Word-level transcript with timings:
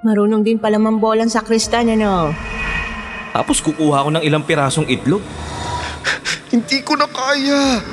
Marunong 0.00 0.40
din 0.40 0.56
pala 0.56 0.80
mambolang 0.80 1.28
sa 1.28 1.44
kristan, 1.44 1.92
ano? 1.92 2.32
Tapos 3.36 3.60
kukuha 3.60 4.08
ko 4.08 4.10
ng 4.16 4.24
ilang 4.24 4.48
pirasong 4.48 4.88
itlog. 4.88 5.20
Hindi 6.52 6.80
ko 6.80 6.96
na 6.96 7.04
kaya. 7.04 7.84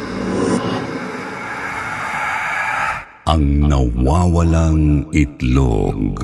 Ang 3.27 3.67
nawawalang 3.67 5.11
itlog. 5.11 6.23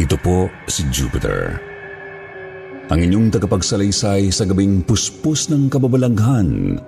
Ito 0.00 0.16
po 0.16 0.48
si 0.64 0.88
Jupiter. 0.88 1.60
Ang 2.88 3.04
inyong 3.04 3.36
tagapagsalaysay 3.36 4.32
sa 4.32 4.48
gabing 4.48 4.80
puspos 4.80 5.52
ng 5.52 5.68
kababalaghan 5.68 6.80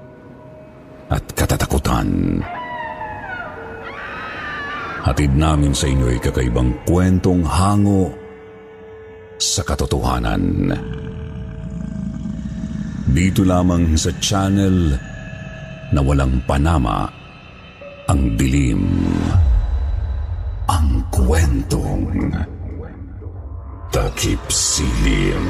at 1.13 1.21
katatakutan. 1.37 2.41
Hatid 5.05 5.29
namin 5.37 5.77
sa 5.77 5.93
inyo 5.93 6.09
ay 6.09 6.25
kakaibang 6.25 6.73
kwentong 6.89 7.45
hango 7.45 8.17
sa 9.37 9.61
katotohanan. 9.61 10.73
Dito 13.13 13.45
lamang 13.45 13.93
sa 14.01 14.09
channel 14.25 14.97
na 15.93 16.01
walang 16.01 16.41
panama 16.49 17.05
ang 18.09 18.41
dilim. 18.41 18.89
Ang 20.65 21.05
kwentong 21.13 22.09
takip 23.93 24.41
silim. 24.49 25.45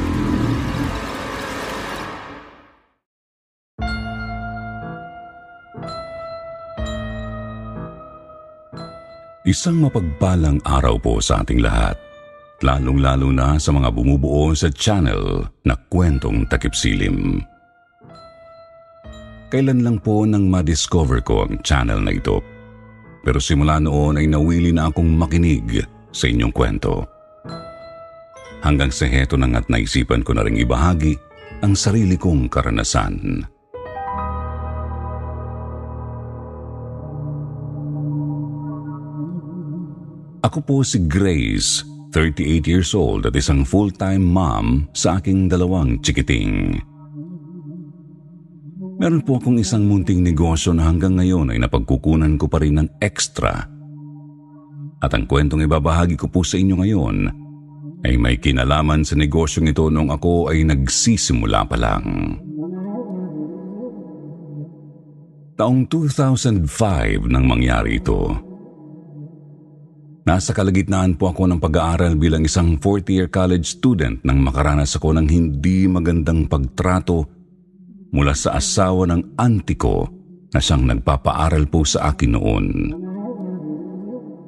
Isang 9.46 9.78
mapagpalang 9.86 10.58
araw 10.66 10.98
po 10.98 11.22
sa 11.22 11.46
ating 11.46 11.62
lahat. 11.62 11.94
Lalong-lalo 12.66 13.30
na 13.30 13.62
sa 13.62 13.70
mga 13.70 13.94
bumubuo 13.94 14.50
sa 14.58 14.66
channel 14.74 15.46
na 15.62 15.78
kwentong 15.86 16.42
takip 16.50 16.74
silim. 16.74 17.46
Kailan 19.54 19.86
lang 19.86 20.02
po 20.02 20.26
nang 20.26 20.50
ma-discover 20.50 21.22
ko 21.22 21.46
ang 21.46 21.62
channel 21.62 22.02
na 22.02 22.10
ito. 22.10 22.42
Pero 23.22 23.38
simula 23.38 23.78
noon 23.78 24.18
ay 24.18 24.26
nawili 24.26 24.74
na 24.74 24.90
akong 24.90 25.14
makinig 25.14 25.86
sa 26.10 26.26
inyong 26.26 26.50
kwento. 26.50 27.11
Hanggang 28.62 28.94
sa 28.94 29.10
heto 29.10 29.34
nang 29.34 29.58
at 29.58 29.66
naisipan 29.66 30.22
ko 30.22 30.38
na 30.38 30.46
rin 30.46 30.54
ibahagi 30.54 31.18
ang 31.66 31.74
sarili 31.74 32.14
kong 32.14 32.46
karanasan. 32.46 33.42
Ako 40.46 40.58
po 40.62 40.86
si 40.86 41.02
Grace, 41.10 41.82
38 42.14 42.70
years 42.70 42.94
old 42.94 43.26
at 43.26 43.34
isang 43.34 43.66
full-time 43.66 44.22
mom 44.22 44.86
sa 44.94 45.18
aking 45.18 45.50
dalawang 45.50 45.98
chikiting. 45.98 46.78
Meron 49.02 49.26
po 49.26 49.42
akong 49.42 49.58
isang 49.58 49.90
munting 49.90 50.22
negosyo 50.22 50.70
na 50.70 50.86
hanggang 50.86 51.18
ngayon 51.18 51.50
ay 51.50 51.58
napagkukunan 51.58 52.38
ko 52.38 52.46
pa 52.46 52.62
rin 52.62 52.78
ng 52.78 52.88
extra. 53.02 53.66
At 55.02 55.10
ang 55.10 55.26
kwentong 55.26 55.66
ibabahagi 55.66 56.14
ko 56.14 56.30
po 56.30 56.46
sa 56.46 56.54
inyo 56.54 56.78
ngayon 56.78 57.41
ay 58.02 58.18
may 58.18 58.36
kinalaman 58.38 59.06
sa 59.06 59.14
negosyong 59.14 59.70
ito 59.70 59.86
nung 59.88 60.10
ako 60.10 60.50
ay 60.50 60.66
nagsisimula 60.66 61.66
pa 61.70 61.76
lang. 61.78 62.06
Taong 65.54 65.86
2005 65.86 67.30
nang 67.30 67.44
mangyari 67.46 68.02
ito. 68.02 68.34
Nasa 70.22 70.54
kalagitnaan 70.54 71.18
po 71.18 71.34
ako 71.34 71.50
ng 71.50 71.60
pag-aaral 71.62 72.14
bilang 72.14 72.46
isang 72.46 72.78
fourth-year 72.78 73.26
college 73.26 73.66
student 73.66 74.22
nang 74.22 74.38
makaranas 74.38 74.94
ako 74.94 75.18
ng 75.18 75.26
hindi 75.26 75.90
magandang 75.90 76.46
pagtrato 76.46 77.26
mula 78.14 78.34
sa 78.34 78.58
asawa 78.58 79.06
ng 79.10 79.34
auntie 79.38 79.78
ko 79.78 80.06
na 80.54 80.60
siyang 80.62 80.86
nagpapaaral 80.86 81.66
po 81.66 81.82
sa 81.82 82.14
akin 82.14 82.38
noon. 82.38 82.66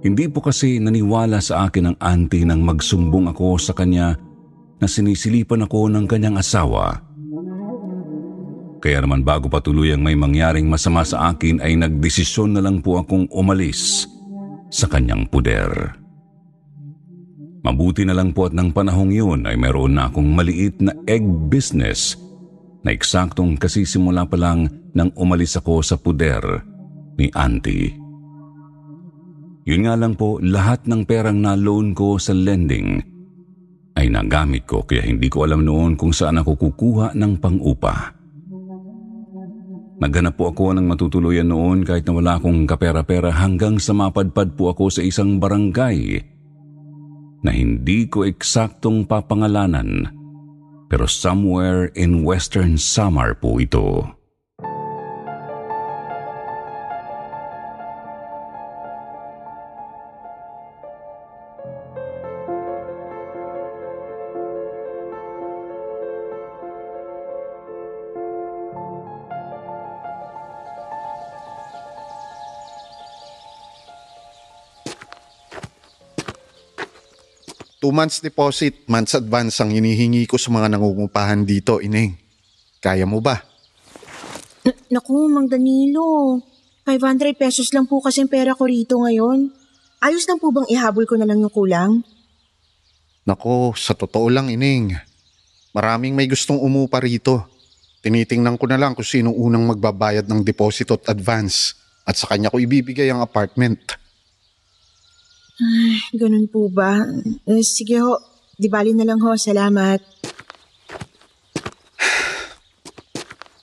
Hindi 0.05 0.29
po 0.29 0.45
kasi 0.45 0.77
naniwala 0.77 1.41
sa 1.41 1.65
akin 1.65 1.89
ang 1.89 1.97
auntie 1.97 2.45
nang 2.45 2.61
magsumbong 2.61 3.33
ako 3.33 3.57
sa 3.57 3.73
kanya 3.73 4.13
na 4.77 4.85
sinisilipan 4.85 5.65
ako 5.65 5.89
ng 5.89 6.05
kanyang 6.05 6.37
asawa. 6.37 7.01
Kaya 8.85 9.01
naman 9.01 9.25
bago 9.25 9.49
pa 9.49 9.65
tuluyang 9.65 10.05
may 10.05 10.13
mangyaring 10.13 10.69
masama 10.69 11.01
sa 11.09 11.33
akin 11.33 11.57
ay 11.65 11.81
nagdesisyon 11.81 12.53
na 12.53 12.61
lang 12.61 12.85
po 12.85 13.01
akong 13.01 13.25
umalis 13.33 14.05
sa 14.69 14.85
kanyang 14.93 15.25
puder. 15.25 15.73
Mabuti 17.65 18.05
na 18.05 18.13
lang 18.13 18.37
po 18.37 18.45
at 18.45 18.53
ng 18.53 18.77
panahong 18.77 19.09
yun 19.09 19.49
ay 19.49 19.57
meron 19.57 19.97
na 19.97 20.13
akong 20.13 20.37
maliit 20.37 20.85
na 20.85 20.93
egg 21.09 21.25
business 21.49 22.13
na 22.85 22.93
eksaktong 22.93 23.57
kasisimula 23.57 24.29
pa 24.29 24.37
lang 24.37 24.69
nang 24.93 25.09
umalis 25.17 25.57
ako 25.57 25.81
sa 25.81 25.97
puder 25.97 26.61
ni 27.17 27.33
auntie. 27.33 28.04
Yun 29.65 29.89
nga 29.89 29.97
lang 29.97 30.13
po, 30.17 30.37
lahat 30.45 30.85
ng 30.85 31.09
perang 31.09 31.41
na-loan 31.41 31.97
ko 31.97 32.21
sa 32.21 32.37
lending 32.37 33.01
ay 33.95 34.13
nagamit 34.13 34.69
ko 34.69 34.85
kaya 34.85 35.07
hindi 35.07 35.31
ko 35.33 35.49
alam 35.49 35.65
noon 35.65 35.97
kung 35.97 36.13
saan 36.13 36.37
ako 36.43 36.59
kukuha 36.59 37.17
ng 37.17 37.33
pang-upa. 37.41 38.13
Naghanap 40.05 40.35
po 40.37 40.51
ako 40.51 40.75
ng 40.77 40.85
matutuluyan 40.85 41.49
noon 41.49 41.87
kahit 41.87 42.05
na 42.05 42.13
wala 42.13 42.33
akong 42.37 42.67
kapera-pera 42.69 43.31
hanggang 43.33 43.81
sa 43.81 43.95
mapadpad 43.97 44.59
po 44.59 44.75
ako 44.75 44.91
sa 44.91 45.01
isang 45.01 45.39
barangay 45.41 46.21
na 47.41 47.51
hindi 47.55 48.11
ko 48.11 48.27
eksaktong 48.27 49.07
papangalanan 49.09 50.11
pero 50.91 51.09
somewhere 51.09 51.89
in 51.97 52.27
Western 52.27 52.77
Samar 52.77 53.39
po 53.39 53.57
ito. 53.63 54.05
Two 77.85 77.93
months 77.93 78.25
deposit, 78.25 78.89
months 78.89 79.13
advance 79.13 79.61
ang 79.61 79.69
hinihingi 79.69 80.25
ko 80.25 80.41
sa 80.41 80.49
mga 80.49 80.73
nangungupahan 80.73 81.45
dito, 81.45 81.85
Ineng. 81.85 82.17
Kaya 82.81 83.05
mo 83.05 83.21
ba? 83.21 83.45
N- 84.65 84.89
Naku, 84.89 85.29
Mang 85.29 85.53
Danilo. 85.53 86.41
500 86.89 87.37
pesos 87.37 87.69
lang 87.77 87.85
po 87.85 88.01
kasi 88.01 88.25
pera 88.25 88.57
ko 88.57 88.65
rito 88.65 88.97
ngayon. 89.05 89.53
Ayos 90.01 90.25
lang 90.25 90.41
po 90.41 90.49
bang 90.49 90.65
ihabol 90.73 91.05
ko 91.05 91.21
na 91.21 91.29
lang 91.29 91.45
yung 91.45 91.53
kulang? 91.53 92.01
Nako, 93.29 93.77
sa 93.77 93.93
totoo 93.93 94.33
lang, 94.33 94.49
Ining. 94.49 94.97
Maraming 95.77 96.17
may 96.17 96.25
gustong 96.25 96.57
umupa 96.57 97.05
rito. 97.05 97.45
Tinitingnan 98.01 98.57
ko 98.57 98.65
na 98.65 98.81
lang 98.81 98.97
kung 98.97 99.05
sino 99.05 99.29
unang 99.29 99.69
magbabayad 99.69 100.25
ng 100.25 100.41
deposito 100.41 100.97
at 100.97 101.13
advance 101.13 101.77
at 102.09 102.17
sa 102.17 102.33
kanya 102.33 102.49
ko 102.49 102.57
ibibigay 102.57 103.13
ang 103.13 103.21
apartment. 103.21 104.01
Ganun 106.19 106.51
po 106.51 106.67
ba? 106.67 106.99
Eh, 107.47 107.63
sige 107.63 108.03
ho, 108.03 108.19
di 108.59 108.67
bali 108.67 108.91
na 108.91 109.07
lang 109.07 109.23
ho, 109.23 109.39
salamat. 109.39 110.03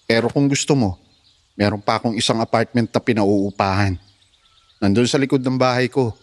Pero 0.08 0.32
kung 0.32 0.48
gusto 0.48 0.76
mo, 0.76 1.00
meron 1.60 1.84
pa 1.84 2.00
akong 2.00 2.16
isang 2.16 2.40
apartment 2.40 2.92
na 2.92 3.00
pinauupahan. 3.04 3.96
Nandun 4.80 5.08
sa 5.08 5.20
likod 5.20 5.44
ng 5.44 5.60
bahay 5.60 5.92
ko. 5.92 6.16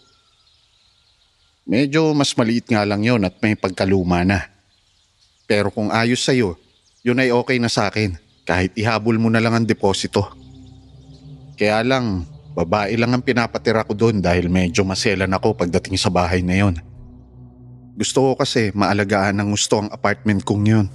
Medyo 1.69 2.17
mas 2.17 2.33
maliit 2.33 2.65
nga 2.65 2.81
lang 2.81 3.05
yon 3.05 3.21
at 3.25 3.37
may 3.41 3.53
pagkaluma 3.53 4.25
na. 4.25 4.49
Pero 5.45 5.69
kung 5.69 5.93
ayos 5.93 6.21
sa'yo, 6.21 6.57
yun 7.05 7.21
ay 7.21 7.29
okay 7.29 7.61
na 7.61 7.69
sa 7.69 7.89
akin 7.89 8.17
kahit 8.45 8.73
ihabol 8.73 9.21
mo 9.21 9.29
na 9.29 9.41
lang 9.41 9.53
ang 9.53 9.65
deposito. 9.69 10.33
Kaya 11.57 11.85
lang, 11.85 12.25
babae 12.53 12.97
lang 12.97 13.13
ang 13.13 13.23
pinapatira 13.23 13.85
ko 13.85 13.93
doon 13.93 14.19
dahil 14.19 14.49
medyo 14.49 14.81
maselan 14.83 15.31
ako 15.31 15.55
pagdating 15.55 15.95
sa 15.95 16.09
bahay 16.09 16.41
na 16.41 16.55
yon. 16.57 16.75
Gusto 17.99 18.31
ko 18.31 18.31
kasi 18.39 18.71
maalagaan 18.71 19.43
ng 19.43 19.49
gusto 19.51 19.83
ang 19.83 19.89
apartment 19.91 20.43
kong 20.47 20.63
yun. 20.63 20.85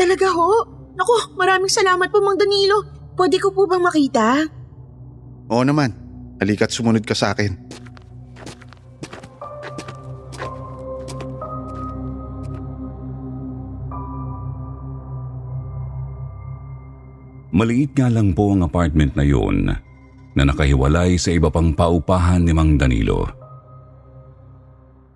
Talaga 0.00 0.30
ho? 0.30 0.50
Naku, 0.94 1.34
maraming 1.34 1.72
salamat 1.72 2.06
po 2.06 2.22
Mang 2.22 2.38
Danilo. 2.38 2.86
Pwede 3.18 3.42
ko 3.42 3.50
po 3.50 3.66
bang 3.66 3.82
makita? 3.82 4.46
Oo 5.50 5.64
naman, 5.66 5.92
halika't 6.38 6.70
sumunod 6.70 7.02
ka 7.02 7.18
sa 7.18 7.34
akin. 7.34 7.58
Maliit 17.52 17.92
nga 17.92 18.08
lang 18.08 18.32
po 18.32 18.56
ang 18.56 18.64
apartment 18.64 19.12
na 19.12 19.28
yun 19.28 19.91
na 20.32 20.48
nakahiwalay 20.48 21.20
sa 21.20 21.32
iba 21.32 21.52
pang 21.52 21.72
paupahan 21.72 22.44
ni 22.44 22.52
Mang 22.56 22.80
Danilo. 22.80 23.28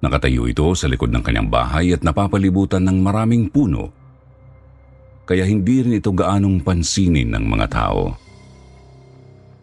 Nakatayo 0.05 0.45
ito 0.47 0.77
sa 0.77 0.87
likod 0.87 1.09
ng 1.11 1.25
kanyang 1.25 1.49
bahay 1.49 1.97
at 1.97 2.05
napapalibutan 2.05 2.85
ng 2.85 3.01
maraming 3.01 3.49
puno 3.49 4.07
kaya 5.27 5.43
hindi 5.43 5.83
rin 5.83 5.99
ito 5.99 6.15
gaanong 6.15 6.63
pansinin 6.63 7.35
ng 7.35 7.45
mga 7.51 7.67
tao. 7.67 8.15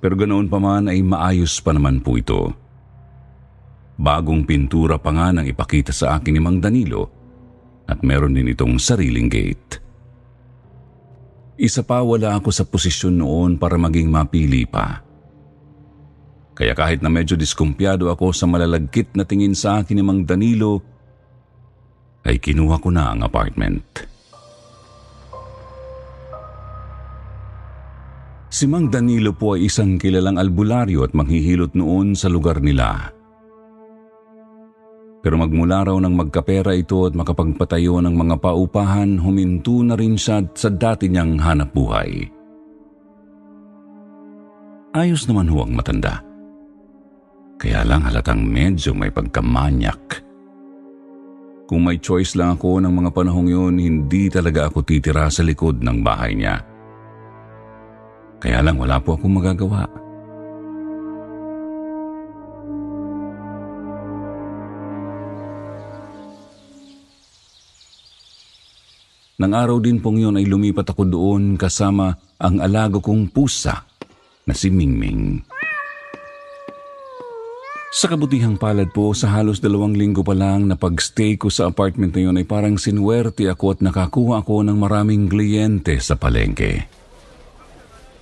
Pero 0.03 0.13
ganoon 0.19 0.51
pa 0.51 0.59
man 0.59 0.91
ay 0.91 0.99
maayos 0.99 1.63
pa 1.63 1.71
naman 1.71 2.03
po 2.03 2.19
ito. 2.19 2.51
Bagong 3.95 4.43
pintura 4.43 4.99
pa 4.99 5.15
nga 5.15 5.31
nang 5.31 5.47
ipakita 5.47 5.95
sa 5.95 6.19
akin 6.19 6.35
ni 6.35 6.41
Mang 6.43 6.59
Danilo 6.59 7.07
at 7.87 8.03
meron 8.03 8.35
din 8.35 8.51
itong 8.51 8.75
sariling 8.75 9.31
gate. 9.31 9.79
Isa 11.55 11.87
pa 11.87 12.03
wala 12.03 12.35
ako 12.35 12.51
sa 12.51 12.67
posisyon 12.67 13.23
noon 13.23 13.55
para 13.55 13.79
maging 13.79 14.11
mapili 14.11 14.67
pa. 14.67 14.99
Kaya 16.53 16.77
kahit 16.77 17.01
na 17.01 17.09
medyo 17.09 17.33
diskumpyado 17.33 18.13
ako 18.13 18.29
sa 18.29 18.45
malalagkit 18.45 19.17
na 19.17 19.25
tingin 19.25 19.57
sa 19.57 19.81
akin 19.81 19.97
ni 19.97 20.03
Mang 20.05 20.21
Danilo, 20.21 20.85
ay 22.23 22.37
kinuha 22.37 22.77
ko 22.77 22.93
na 22.93 23.11
ang 23.11 23.25
apartment. 23.25 24.05
Si 28.53 28.69
Mang 28.69 28.93
Danilo 28.93 29.33
po 29.33 29.57
ay 29.57 29.65
isang 29.65 29.97
kilalang 29.97 30.37
albularyo 30.37 31.01
at 31.01 31.17
manghihilot 31.17 31.73
noon 31.73 32.13
sa 32.13 32.29
lugar 32.29 32.61
nila. 32.61 33.09
Pero 35.25 35.41
magmula 35.41 35.89
raw 35.89 35.97
ng 35.97 36.13
magkapera 36.13 36.77
ito 36.77 37.09
at 37.09 37.17
makapagpatayo 37.17 37.97
ng 38.05 38.13
mga 38.13 38.35
paupahan, 38.43 39.17
huminto 39.17 39.81
na 39.81 39.97
rin 39.97 40.19
siya 40.19 40.45
sa 40.53 40.69
dati 40.69 41.09
niyang 41.09 41.41
hanap 41.41 41.73
buhay. 41.73 42.29
Ayos 44.93 45.25
naman 45.25 45.49
ho 45.49 45.65
ang 45.65 45.73
matanda. 45.73 46.32
Kaya 47.63 47.79
lang 47.87 48.03
halatang 48.03 48.43
medyo 48.43 48.91
may 48.91 49.07
pagkamanyak. 49.07 50.19
Kung 51.63 51.87
may 51.87 51.95
choice 51.95 52.35
lang 52.35 52.59
ako 52.59 52.83
ng 52.83 52.91
mga 52.91 53.15
panahong 53.15 53.47
yun, 53.47 53.79
hindi 53.79 54.27
talaga 54.27 54.67
ako 54.67 54.83
titira 54.83 55.31
sa 55.31 55.47
likod 55.47 55.79
ng 55.79 56.03
bahay 56.03 56.35
niya. 56.35 56.59
Kaya 58.43 58.59
lang 58.59 58.75
wala 58.75 58.99
po 58.99 59.15
akong 59.15 59.39
magagawa. 59.39 59.87
Nang 69.39 69.55
araw 69.55 69.79
din 69.79 70.03
pong 70.03 70.19
yun 70.19 70.35
ay 70.35 70.51
lumipat 70.51 70.91
ako 70.91 71.07
doon 71.07 71.55
kasama 71.55 72.11
ang 72.43 72.59
alago 72.59 72.99
kong 72.99 73.31
pusa 73.31 73.87
na 74.43 74.51
si 74.51 74.67
Mingming. 74.67 75.52
Sa 77.93 78.09
kabutihang 78.09 78.57
palad 78.57 78.89
po, 78.89 79.13
sa 79.13 79.29
halos 79.29 79.61
dalawang 79.61 79.93
linggo 79.93 80.25
pa 80.25 80.33
lang 80.33 80.65
na 80.65 80.73
pag-stay 80.73 81.37
ko 81.37 81.53
sa 81.53 81.69
apartment 81.69 82.09
na 82.17 82.25
yun 82.25 82.39
ay 82.41 82.41
parang 82.41 82.73
sinwerte 82.73 83.45
ako 83.45 83.77
at 83.77 83.79
nakakuha 83.85 84.41
ako 84.41 84.65
ng 84.65 84.73
maraming 84.81 85.29
kliyente 85.29 86.01
sa 86.01 86.17
palengke. 86.17 86.89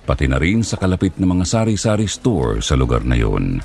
Pati 0.04 0.28
na 0.28 0.36
rin 0.36 0.60
sa 0.60 0.76
kalapit 0.76 1.16
na 1.16 1.24
mga 1.24 1.48
sari-sari 1.48 2.04
store 2.04 2.60
sa 2.60 2.76
lugar 2.76 3.00
na 3.08 3.16
yun. 3.16 3.64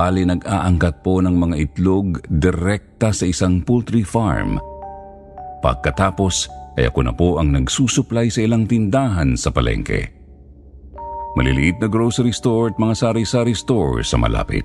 Bali 0.00 0.24
nag-aangkat 0.24 1.04
po 1.04 1.20
ng 1.20 1.36
mga 1.36 1.56
itlog 1.60 2.24
direkta 2.32 3.12
sa 3.12 3.28
isang 3.28 3.60
poultry 3.60 4.00
farm. 4.00 4.56
Pagkatapos 5.60 6.48
ay 6.80 6.88
ako 6.88 7.00
na 7.04 7.12
po 7.12 7.36
ang 7.36 7.52
nagsusupply 7.52 8.32
sa 8.32 8.40
ilang 8.40 8.64
tindahan 8.64 9.36
sa 9.36 9.52
palengke. 9.52 10.08
Maliliit 11.36 11.84
na 11.84 11.88
grocery 11.92 12.32
store 12.32 12.72
at 12.72 12.80
mga 12.80 12.96
sari-sari 12.96 13.52
store 13.52 14.00
sa 14.00 14.16
malapit. 14.16 14.64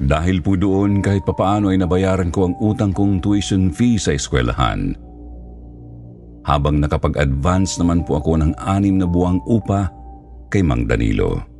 Dahil 0.00 0.40
po 0.40 0.56
doon 0.56 1.04
kahit 1.04 1.28
papaano 1.28 1.68
ay 1.68 1.84
nabayaran 1.84 2.32
ko 2.32 2.48
ang 2.48 2.56
utang 2.64 2.96
kong 2.96 3.20
tuition 3.20 3.68
fee 3.68 4.00
sa 4.00 4.16
eskwelahan. 4.16 4.96
Habang 6.48 6.80
nakapag-advance 6.80 7.76
naman 7.76 8.08
po 8.08 8.24
ako 8.24 8.40
ng 8.40 8.56
anim 8.56 8.96
na 8.96 9.04
buwang 9.04 9.36
upa 9.44 9.92
kay 10.48 10.64
Mang 10.64 10.88
Danilo. 10.88 11.51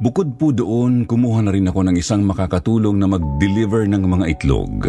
Bukod 0.00 0.40
po 0.40 0.48
doon, 0.48 1.04
kumuha 1.04 1.44
na 1.44 1.52
rin 1.52 1.68
ako 1.68 1.84
ng 1.84 1.96
isang 2.00 2.24
makakatulong 2.24 2.96
na 2.96 3.04
mag-deliver 3.04 3.84
ng 3.84 4.00
mga 4.00 4.26
itlog. 4.32 4.88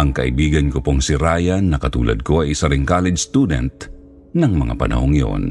Ang 0.00 0.16
kaibigan 0.16 0.72
ko 0.72 0.80
pong 0.80 1.04
si 1.04 1.12
Ryan 1.12 1.68
na 1.68 1.76
katulad 1.76 2.24
ko 2.24 2.40
ay 2.40 2.56
isa 2.56 2.72
ring 2.72 2.88
college 2.88 3.20
student 3.20 3.68
ng 4.32 4.52
mga 4.56 4.80
panahong 4.80 5.12
yon. 5.12 5.44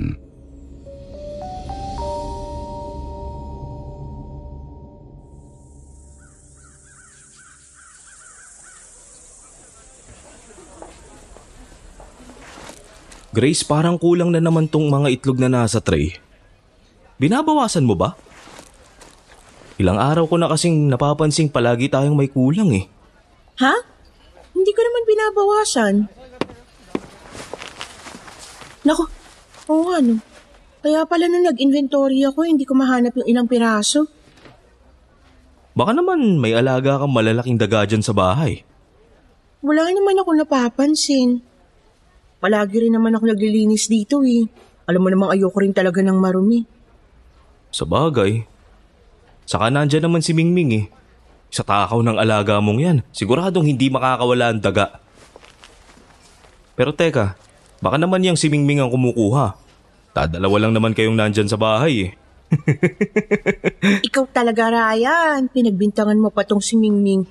Grace, 13.30 13.62
parang 13.62 14.02
kulang 14.02 14.34
na 14.34 14.42
naman 14.42 14.66
tong 14.66 14.90
mga 14.90 15.14
itlog 15.14 15.38
na 15.38 15.62
nasa 15.62 15.78
tray. 15.78 16.29
Binabawasan 17.20 17.84
mo 17.84 18.00
ba? 18.00 18.16
Ilang 19.76 20.00
araw 20.00 20.24
ko 20.28 20.40
na 20.40 20.48
kasing 20.48 20.88
napapansing 20.88 21.52
palagi 21.52 21.92
tayong 21.92 22.16
may 22.16 22.32
kulang 22.32 22.72
eh. 22.72 22.88
Ha? 23.60 23.76
Hindi 24.56 24.72
ko 24.72 24.82
naman 24.84 25.04
binabawasan. 25.04 25.96
Nako, 28.88 29.04
oo 29.68 29.84
nga 29.92 30.00
no. 30.00 30.16
Kaya 30.80 31.04
pala 31.04 31.28
nung 31.28 31.44
nag-inventory 31.44 32.24
ako, 32.24 32.48
hindi 32.48 32.64
ko 32.64 32.72
mahanap 32.72 33.12
yung 33.20 33.28
ilang 33.28 33.48
piraso. 33.52 34.08
Baka 35.76 35.92
naman 35.92 36.40
may 36.40 36.56
alaga 36.56 37.04
kang 37.04 37.12
malalaking 37.12 37.60
daga 37.60 37.84
dyan 37.84 38.04
sa 38.04 38.16
bahay. 38.16 38.64
Wala 39.60 39.92
naman 39.92 40.16
ako 40.24 40.40
napapansin. 40.40 41.44
Palagi 42.40 42.88
rin 42.88 42.96
naman 42.96 43.12
ako 43.12 43.28
naglilinis 43.28 43.92
dito 43.92 44.24
eh. 44.24 44.48
Alam 44.88 45.04
mo 45.04 45.10
namang 45.12 45.36
ayoko 45.36 45.60
rin 45.60 45.76
talaga 45.76 46.00
ng 46.00 46.16
marumi. 46.16 46.79
Sa 47.70 47.86
bagay. 47.86 48.46
Saka 49.50 49.74
nandyan 49.74 50.06
naman 50.06 50.22
si 50.22 50.34
Mingming 50.34 50.72
eh. 50.78 50.86
Sa 51.50 51.66
takaw 51.66 52.06
ng 52.06 52.22
alaga 52.22 52.62
mong 52.62 52.80
yan, 52.80 52.98
siguradong 53.10 53.66
hindi 53.66 53.90
makakawala 53.90 54.54
ang 54.54 54.62
daga. 54.62 55.02
Pero 56.78 56.94
teka, 56.94 57.34
baka 57.82 57.98
naman 57.98 58.22
yung 58.22 58.38
si 58.38 58.48
Mingming 58.54 58.86
ang 58.86 58.94
kumukuha. 58.94 59.58
Dadalawa 60.14 60.58
lang 60.62 60.74
naman 60.78 60.94
kayong 60.94 61.18
nandyan 61.18 61.50
sa 61.50 61.58
bahay 61.58 62.10
eh. 62.10 62.12
Ikaw 64.10 64.26
talaga, 64.34 64.70
Ryan. 64.70 65.50
Pinagbintangan 65.50 66.18
mo 66.18 66.30
pa 66.34 66.46
tong 66.46 66.62
si 66.62 66.78
Mingming. 66.78 67.26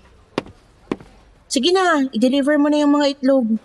Sige 1.49 1.73
na, 1.73 2.05
i-deliver 2.13 2.61
mo 2.61 2.69
na 2.69 2.83
yung 2.83 2.93
mga 2.99 3.19
itlog. 3.19 3.57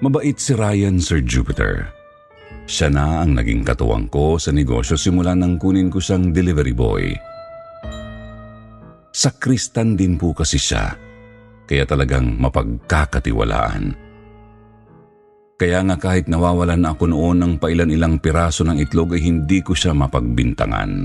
Mabait 0.00 0.32
si 0.40 0.56
Ryan, 0.56 0.96
Sir 0.96 1.20
Jupiter. 1.20 1.92
Siya 2.64 2.88
na 2.88 3.20
ang 3.20 3.36
naging 3.36 3.60
katuwang 3.60 4.08
ko 4.08 4.40
sa 4.40 4.48
negosyo 4.48 4.96
simula 4.96 5.36
nang 5.36 5.60
kunin 5.60 5.92
ko 5.92 6.00
siyang 6.00 6.32
delivery 6.32 6.72
boy. 6.72 7.12
Sakristan 9.12 10.00
din 10.00 10.16
po 10.16 10.32
kasi 10.32 10.56
siya, 10.56 10.96
kaya 11.68 11.84
talagang 11.84 12.32
mapagkakatiwalaan. 12.40 13.92
Kaya 15.60 15.84
nga 15.84 15.96
kahit 16.00 16.32
nawawalan 16.32 16.88
ako 16.88 17.04
noon 17.12 17.36
ng 17.44 17.52
pailan-ilang 17.60 18.16
piraso 18.24 18.64
ng 18.64 18.80
itlog 18.80 19.12
ay 19.12 19.28
hindi 19.28 19.60
ko 19.60 19.76
siya 19.76 19.92
mapagbintangan. 19.92 21.04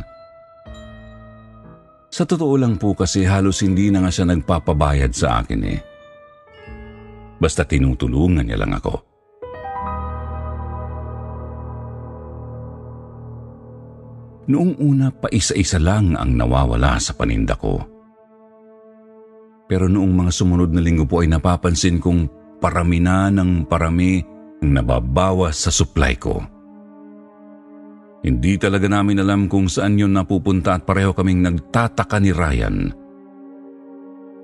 Sa 2.08 2.24
totoo 2.24 2.56
lang 2.56 2.80
po 2.80 2.96
kasi 2.96 3.28
halos 3.28 3.60
hindi 3.60 3.92
na 3.92 4.08
nga 4.08 4.12
siya 4.16 4.32
nagpapabayad 4.32 5.12
sa 5.12 5.44
akin 5.44 5.62
eh. 5.68 5.95
Basta 7.46 7.62
tinutulungan 7.62 8.42
niya 8.42 8.58
lang 8.58 8.74
ako. 8.74 9.06
Noong 14.50 14.74
una 14.82 15.14
pa 15.14 15.30
isa-isa 15.30 15.78
lang 15.78 16.18
ang 16.18 16.34
nawawala 16.34 16.98
sa 16.98 17.14
paninda 17.14 17.54
ko. 17.54 17.86
Pero 19.70 19.86
noong 19.86 20.10
mga 20.10 20.32
sumunod 20.34 20.74
na 20.74 20.82
linggo 20.82 21.06
po 21.06 21.22
ay 21.22 21.30
napapansin 21.30 22.02
kong 22.02 22.30
parami 22.58 22.98
na 22.98 23.30
ng 23.30 23.70
parami 23.70 24.26
ang 24.66 24.82
nababawas 24.82 25.70
sa 25.70 25.70
supply 25.70 26.18
ko. 26.18 26.42
Hindi 28.26 28.58
talaga 28.58 28.90
namin 28.90 29.22
alam 29.22 29.46
kung 29.46 29.70
saan 29.70 30.02
yun 30.02 30.18
napupunta 30.18 30.74
at 30.74 30.82
pareho 30.82 31.14
kaming 31.14 31.46
nagtataka 31.46 32.18
ni 32.18 32.34
Ryan. 32.34 32.90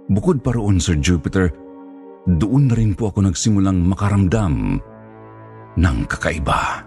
Bukod 0.05 0.45
pa 0.45 0.53
roon, 0.53 0.77
Sir 0.77 1.01
Jupiter, 1.01 1.49
doon 2.29 2.69
na 2.69 2.77
rin 2.77 2.93
po 2.93 3.09
ako 3.09 3.25
nagsimulang 3.25 3.81
makaramdam 3.81 4.77
ng 5.77 5.97
kakaiba. 6.05 6.85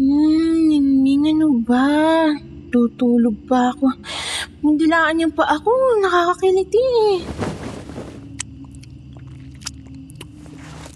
Hmm, 0.00 1.04
ano 1.30 1.48
ba? 1.66 1.86
Tutulog 2.70 3.36
pa 3.50 3.74
ako. 3.74 3.90
Mundilaan 4.62 5.18
niyan 5.18 5.32
pa 5.34 5.44
ako. 5.50 5.72
Nakakakiliti 6.04 6.82
eh. 7.10 7.39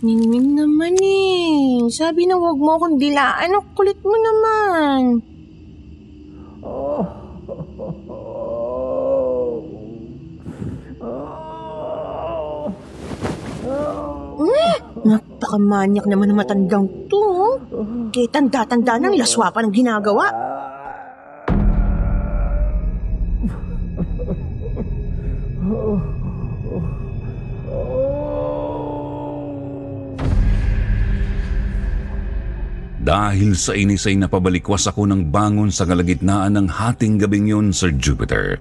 Mingming 0.05 0.53
naman 0.53 1.01
eh. 1.01 1.89
Sabi 1.89 2.29
na 2.29 2.37
huwag 2.37 2.61
mo 2.61 2.77
akong 2.77 3.01
dilaan. 3.01 3.57
Ang 3.57 3.73
kulit 3.73 3.97
mo 4.05 4.13
naman. 4.13 5.01
Hmm, 14.35 14.77
napakamanyak 15.09 16.05
naman 16.05 16.29
ng 16.29 16.37
matandang 16.37 16.85
to. 17.09 17.17
oh. 17.17 17.57
Kaya 18.13 18.29
tanda-tanda 18.29 19.01
ng 19.01 19.17
laswa 19.17 19.49
pa 19.49 19.65
ng 19.65 19.73
ginagawa. 19.73 20.29
Dahil 33.05 33.53
sa 33.53 33.77
inis 33.77 34.09
ay 34.09 34.17
napabalikwas 34.17 34.89
ako 34.89 35.05
ng 35.05 35.29
bangon 35.29 35.69
sa 35.69 35.85
kalagitnaan 35.85 36.57
ng 36.57 36.67
hating 36.73 37.21
gabing 37.21 37.53
yun, 37.53 37.69
Sir 37.69 37.93
Jupiter. 37.93 38.57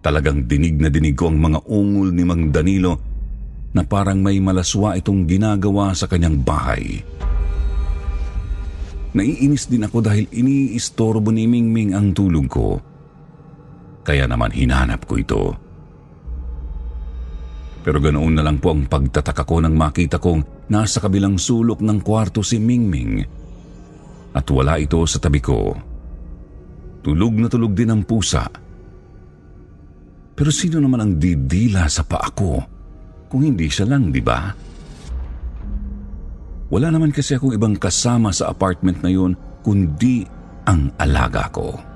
Talagang 0.00 0.48
dinig 0.48 0.80
na 0.80 0.88
dinig 0.88 1.12
ko 1.12 1.28
ang 1.28 1.36
mga 1.36 1.60
ungol 1.68 2.08
ni 2.08 2.24
Mang 2.24 2.48
Danilo 2.48 2.96
na 3.76 3.84
parang 3.84 4.24
may 4.24 4.40
malaswa 4.40 4.96
itong 4.96 5.28
ginagawa 5.28 5.92
sa 5.92 6.08
kanyang 6.08 6.40
bahay. 6.40 7.04
Naiinis 9.12 9.68
din 9.68 9.84
ako 9.84 10.00
dahil 10.00 10.24
iniistorbo 10.32 11.28
ni 11.28 11.44
Mingming 11.44 11.92
ang 11.92 12.16
tulog 12.16 12.48
ko. 12.48 12.80
Kaya 14.08 14.24
naman 14.24 14.56
hinanap 14.56 15.04
ko 15.04 15.14
ito. 15.20 15.42
Pero 17.84 17.98
ganoon 18.00 18.40
na 18.40 18.42
lang 18.46 18.56
po 18.56 18.72
ang 18.72 18.88
pagtataka 18.88 19.44
ko 19.44 19.60
nang 19.60 19.76
makita 19.76 20.16
kong 20.16 20.61
nasa 20.72 21.04
kabilang 21.04 21.36
sulok 21.36 21.84
ng 21.84 22.00
kwarto 22.00 22.40
si 22.40 22.56
Mingming 22.56 23.20
at 24.32 24.46
wala 24.48 24.80
ito 24.80 25.04
sa 25.04 25.20
tabi 25.20 25.44
ko. 25.44 25.76
Tulog 27.04 27.34
na 27.36 27.52
tulog 27.52 27.76
din 27.76 27.92
ang 27.92 28.02
pusa. 28.08 28.48
Pero 30.32 30.48
sino 30.48 30.80
naman 30.80 31.04
ang 31.04 31.12
didila 31.20 31.84
sa 31.92 32.08
paa 32.08 32.32
ko 32.32 32.56
kung 33.28 33.44
hindi 33.44 33.68
siya 33.68 33.84
lang, 33.84 34.08
di 34.08 34.24
ba? 34.24 34.48
Wala 36.72 36.88
naman 36.88 37.12
kasi 37.12 37.36
akong 37.36 37.52
ibang 37.52 37.76
kasama 37.76 38.32
sa 38.32 38.48
apartment 38.48 39.04
na 39.04 39.12
yun 39.12 39.36
kundi 39.60 40.24
ang 40.64 40.88
alaga 40.96 41.52
ko. 41.52 41.91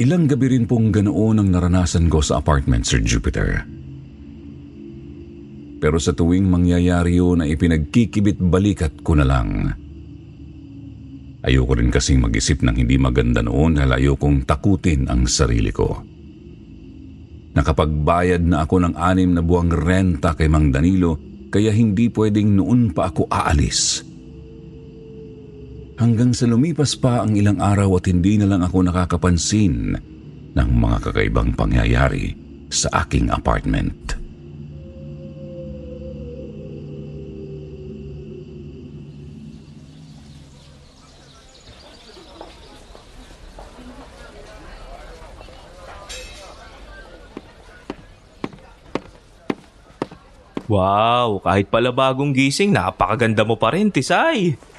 Ilang 0.00 0.24
gabi 0.24 0.56
rin 0.56 0.64
pong 0.64 0.88
ganoon 0.88 1.36
ang 1.42 1.48
naranasan 1.52 2.08
ko 2.08 2.24
sa 2.24 2.40
apartment, 2.40 2.88
Sir 2.88 3.04
Jupiter. 3.04 3.60
Pero 5.82 5.98
sa 5.98 6.16
tuwing 6.16 6.46
mangyayari 6.48 7.18
yun 7.18 7.42
ay 7.42 7.58
ipinagkikibit 7.58 8.38
balikat 8.40 9.02
ko 9.04 9.18
na 9.18 9.26
lang. 9.26 9.68
Ayoko 11.42 11.74
rin 11.74 11.90
kasing 11.90 12.22
mag-isip 12.22 12.62
ng 12.62 12.78
hindi 12.78 12.96
maganda 12.96 13.42
noon 13.42 13.76
dahil 13.76 13.98
ayokong 13.98 14.46
takutin 14.46 15.10
ang 15.10 15.26
sarili 15.26 15.74
ko. 15.74 15.90
Nakapagbayad 17.52 18.46
na 18.46 18.64
ako 18.64 18.76
ng 18.86 18.94
anim 18.96 19.34
na 19.34 19.42
buwang 19.42 19.74
renta 19.74 20.32
kay 20.38 20.46
Mang 20.46 20.72
Danilo 20.72 21.18
kaya 21.52 21.74
hindi 21.74 22.08
pwedeng 22.08 22.56
noon 22.56 22.94
pa 22.94 23.10
ako 23.12 23.28
aalis. 23.28 24.06
Hanggang 26.02 26.34
sa 26.34 26.50
lumipas 26.50 26.98
pa 26.98 27.22
ang 27.22 27.38
ilang 27.38 27.62
araw 27.62 28.02
at 28.02 28.10
hindi 28.10 28.34
na 28.34 28.50
lang 28.50 28.66
ako 28.66 28.90
nakakapansin 28.90 29.94
ng 30.50 30.70
mga 30.74 30.98
kakaibang 30.98 31.54
pangyayari 31.54 32.34
sa 32.74 33.06
aking 33.06 33.30
apartment. 33.30 34.18
Wow, 50.66 51.38
kahit 51.46 51.70
pala 51.70 51.94
bagong 51.94 52.34
gising, 52.34 52.74
napakaganda 52.74 53.46
mo 53.46 53.54
pa 53.54 53.70
rin, 53.70 53.94
Tisay. 53.94 54.71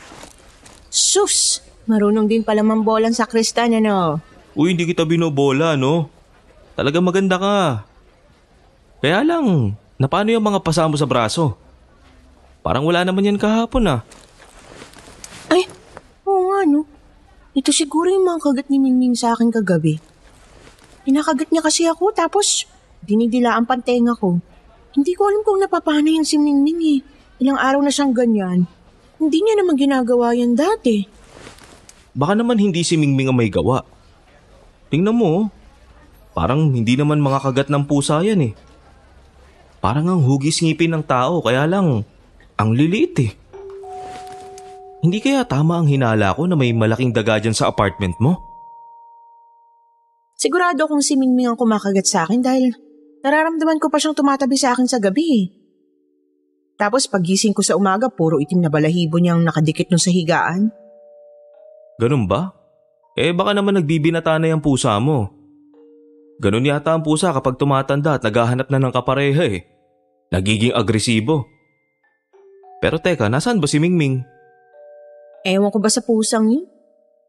Sus! 0.94 1.66
Marunong 1.90 2.30
din 2.30 2.46
pala 2.46 2.62
mambolan 2.62 3.18
sa 3.18 3.26
kristan, 3.26 3.74
ano? 3.74 4.22
Uy, 4.54 4.78
hindi 4.78 4.86
kita 4.86 5.10
binobola, 5.10 5.74
no? 5.74 6.06
Talaga 6.78 7.02
maganda 7.02 7.42
ka. 7.42 7.82
Kaya 9.02 9.26
lang, 9.26 9.74
napano 9.98 10.30
yung 10.30 10.46
mga 10.46 10.62
pasa 10.62 10.86
mo 10.86 10.94
sa 10.94 11.10
braso? 11.10 11.58
Parang 12.62 12.86
wala 12.86 13.02
naman 13.02 13.26
yan 13.26 13.42
kahapon 13.42 13.90
ah. 13.90 14.00
Ay, 15.50 15.66
oo 16.30 16.54
nga, 16.54 16.62
no? 16.70 16.86
Ito 17.58 17.74
siguro 17.74 18.14
yung 18.14 18.30
mga 18.30 18.40
kagat 18.46 18.68
ni 18.70 18.78
Mingming 18.78 19.18
sa 19.18 19.34
akin 19.34 19.50
kagabi. 19.50 19.98
Pinakagat 21.10 21.50
niya 21.50 21.66
kasi 21.66 21.90
ako, 21.90 22.14
tapos 22.14 22.70
dinidila 23.02 23.58
ang 23.58 23.66
pantenga 23.66 24.14
ko. 24.14 24.38
Hindi 24.94 25.18
ko 25.18 25.26
alam 25.26 25.42
kung 25.42 25.58
napapana 25.58 26.06
yan 26.06 26.24
si 26.24 26.38
Mingming 26.38 26.82
eh. 26.86 27.00
Ilang 27.42 27.58
araw 27.58 27.82
na 27.82 27.90
siyang 27.90 28.14
ganyan. 28.14 28.70
Hindi 29.18 29.38
niya 29.42 29.56
naman 29.62 29.76
ginagawa 29.78 30.34
yan 30.34 30.58
dati. 30.58 31.06
Baka 32.14 32.38
naman 32.38 32.62
hindi 32.62 32.86
si 32.86 32.94
Mingming 32.94 33.34
ang 33.34 33.38
may 33.38 33.50
gawa. 33.50 33.82
Tingnan 34.94 35.18
mo, 35.18 35.26
oh. 35.26 35.44
parang 36.38 36.70
hindi 36.70 36.94
naman 36.94 37.18
mga 37.18 37.42
kagat 37.42 37.68
ng 37.74 37.90
pusa 37.90 38.22
yan 38.22 38.50
eh. 38.50 38.54
Parang 39.82 40.06
ang 40.08 40.22
hugis 40.22 40.62
ngipin 40.62 40.94
ng 40.94 41.04
tao 41.04 41.42
kaya 41.42 41.66
lang 41.66 42.06
ang 42.56 42.70
liliit 42.72 43.16
eh. 43.20 43.32
Hindi 45.04 45.20
kaya 45.20 45.44
tama 45.44 45.82
ang 45.82 45.90
hinala 45.90 46.32
ko 46.32 46.48
na 46.48 46.56
may 46.56 46.72
malaking 46.72 47.12
daga 47.12 47.36
dyan 47.42 47.52
sa 47.52 47.68
apartment 47.68 48.16
mo? 48.24 48.40
Sigurado 50.40 50.88
kung 50.88 51.04
si 51.04 51.20
Mingming 51.20 51.52
ang 51.52 51.60
kumakagat 51.60 52.08
sa 52.08 52.24
akin 52.24 52.40
dahil 52.40 52.72
nararamdaman 53.26 53.80
ko 53.84 53.92
pa 53.92 54.00
siyang 54.00 54.16
tumatabi 54.16 54.56
sa 54.56 54.72
akin 54.72 54.88
sa 54.88 55.00
gabi 55.04 55.26
eh. 55.40 55.63
Tapos 56.84 57.08
pagising 57.08 57.56
ko 57.56 57.64
sa 57.64 57.80
umaga, 57.80 58.12
puro 58.12 58.44
itim 58.44 58.60
na 58.60 58.68
balahibo 58.68 59.16
niyang 59.16 59.40
nakadikit 59.40 59.88
nun 59.88 60.04
sa 60.04 60.12
higaan. 60.12 60.68
Ganun 61.96 62.28
ba? 62.28 62.52
Eh 63.16 63.32
baka 63.32 63.56
naman 63.56 63.80
nagbibinata 63.80 64.36
na 64.36 64.52
yung 64.52 64.60
pusa 64.60 65.00
mo. 65.00 65.32
Ganun 66.44 66.68
yata 66.68 66.92
ang 66.92 67.00
pusa 67.00 67.32
kapag 67.32 67.56
tumatanda 67.56 68.20
at 68.20 68.28
naghahanap 68.28 68.68
na 68.68 68.84
ng 68.84 68.92
kapareha 68.92 69.48
eh. 69.48 69.64
Nagiging 70.36 70.76
agresibo. 70.76 71.48
Pero 72.84 73.00
teka, 73.00 73.32
nasaan 73.32 73.64
ba 73.64 73.68
si 73.72 73.80
Mingming? 73.80 74.20
Ewan 75.48 75.72
ko 75.72 75.80
ba 75.80 75.88
sa 75.88 76.04
pusang 76.04 76.52
yun? 76.52 76.68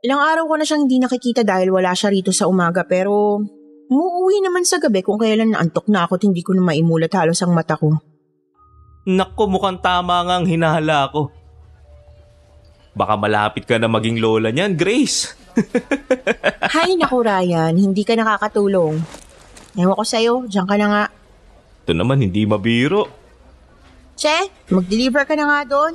Ilang 0.03 0.19
araw 0.19 0.51
ko 0.51 0.55
na 0.59 0.67
siyang 0.67 0.91
hindi 0.91 0.99
nakikita 0.99 1.47
dahil 1.47 1.71
wala 1.71 1.95
siya 1.95 2.11
rito 2.11 2.35
sa 2.35 2.51
umaga 2.51 2.83
pero 2.91 3.39
umuwi 3.87 4.43
naman 4.43 4.67
sa 4.67 4.83
gabi 4.83 5.07
kung 5.07 5.23
kailan 5.23 5.55
naantok 5.55 5.87
na 5.95 6.11
ako 6.11 6.19
at 6.19 6.25
hindi 6.27 6.43
ko 6.43 6.59
na 6.59 6.75
maimulat 6.75 7.15
halos 7.15 7.39
ang 7.39 7.55
mata 7.55 7.79
ko. 7.79 8.14
Nakko, 9.05 9.53
mukhang 9.53 9.81
tama 9.85 10.25
nga 10.25 10.41
ang 10.41 10.49
hinala 10.49 11.13
ko. 11.13 11.29
Baka 12.97 13.21
malapit 13.21 13.69
ka 13.69 13.77
na 13.77 13.85
maging 13.85 14.17
lola 14.17 14.49
niyan, 14.49 14.81
Grace. 14.81 15.37
Hay 16.75 16.97
naku 16.97 17.21
Ryan, 17.21 17.77
hindi 17.77 18.03
ka 18.03 18.17
nakakatulong. 18.17 18.97
Ewan 19.77 19.99
ko 19.99 20.05
sa'yo, 20.07 20.35
diyan 20.49 20.67
ka 20.67 20.77
na 20.81 20.87
nga. 20.89 21.05
Ito 21.85 21.93
naman 21.93 22.25
hindi 22.25 22.49
mabiro. 22.49 23.05
Che, 24.17 24.49
mag-deliver 24.73 25.27
ka 25.29 25.35
na 25.37 25.45
nga 25.53 25.61
doon. 25.69 25.95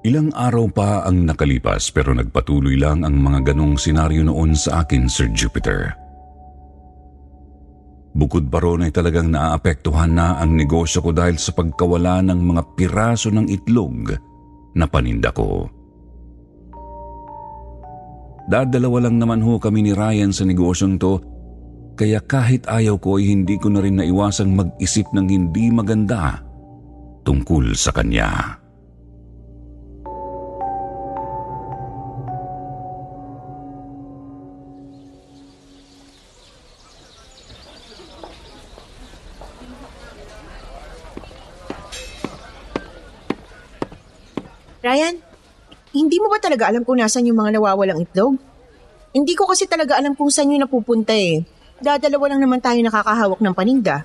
Ilang 0.00 0.32
araw 0.32 0.72
pa 0.72 1.04
ang 1.04 1.28
nakalipas 1.28 1.92
pero 1.92 2.16
nagpatuloy 2.16 2.80
lang 2.80 3.04
ang 3.04 3.20
mga 3.20 3.52
ganong 3.52 3.76
senaryo 3.76 4.24
noon 4.24 4.56
sa 4.56 4.80
akin, 4.80 5.04
Sir 5.12 5.28
Jupiter. 5.36 5.92
Bukod 8.16 8.48
pa 8.48 8.64
ron 8.64 8.88
ay 8.88 8.92
talagang 8.96 9.28
naaapektuhan 9.28 10.16
na 10.16 10.40
ang 10.40 10.56
negosyo 10.56 11.04
ko 11.04 11.12
dahil 11.12 11.36
sa 11.36 11.52
pagkawala 11.52 12.24
ng 12.26 12.40
mga 12.40 12.62
piraso 12.80 13.28
ng 13.28 13.46
itlog 13.52 14.16
na 14.72 14.88
paninda 14.88 15.36
ko. 15.36 15.68
Dadalawa 18.48 19.04
lang 19.04 19.20
naman 19.20 19.44
ho 19.44 19.60
kami 19.60 19.84
ni 19.84 19.92
Ryan 19.92 20.32
sa 20.32 20.48
negosyong 20.48 20.96
to 20.96 21.20
kaya 21.94 22.24
kahit 22.24 22.64
ayaw 22.66 22.96
ko 22.96 23.20
ay 23.20 23.28
hindi 23.36 23.60
ko 23.60 23.68
na 23.68 23.84
rin 23.84 24.00
naiwasang 24.00 24.56
mag-isip 24.56 25.04
ng 25.12 25.28
hindi 25.28 25.68
maganda 25.68 26.40
tungkol 27.28 27.76
sa 27.76 27.92
kanya. 27.92 28.59
Ryan, 44.90 45.14
hindi 45.94 46.18
mo 46.18 46.26
ba 46.26 46.42
talaga 46.42 46.66
alam 46.66 46.82
kung 46.82 46.98
nasan 46.98 47.22
yung 47.30 47.38
mga 47.38 47.62
nawawalang 47.62 48.02
itlog? 48.02 48.34
Hindi 49.14 49.38
ko 49.38 49.46
kasi 49.46 49.70
talaga 49.70 49.94
alam 49.94 50.18
kung 50.18 50.34
saan 50.34 50.50
yun 50.50 50.66
napupunta 50.66 51.14
eh. 51.14 51.46
Dadalawa 51.78 52.34
lang 52.34 52.42
naman 52.42 52.58
tayo 52.58 52.82
nakakahawak 52.82 53.38
ng 53.38 53.54
paninda. 53.54 54.02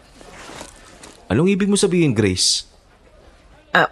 Anong 1.26 1.50
ibig 1.50 1.65
mo 1.65 1.74
sabihin, 1.74 2.13
Grace? 2.13 2.69
Ah, 3.74 3.89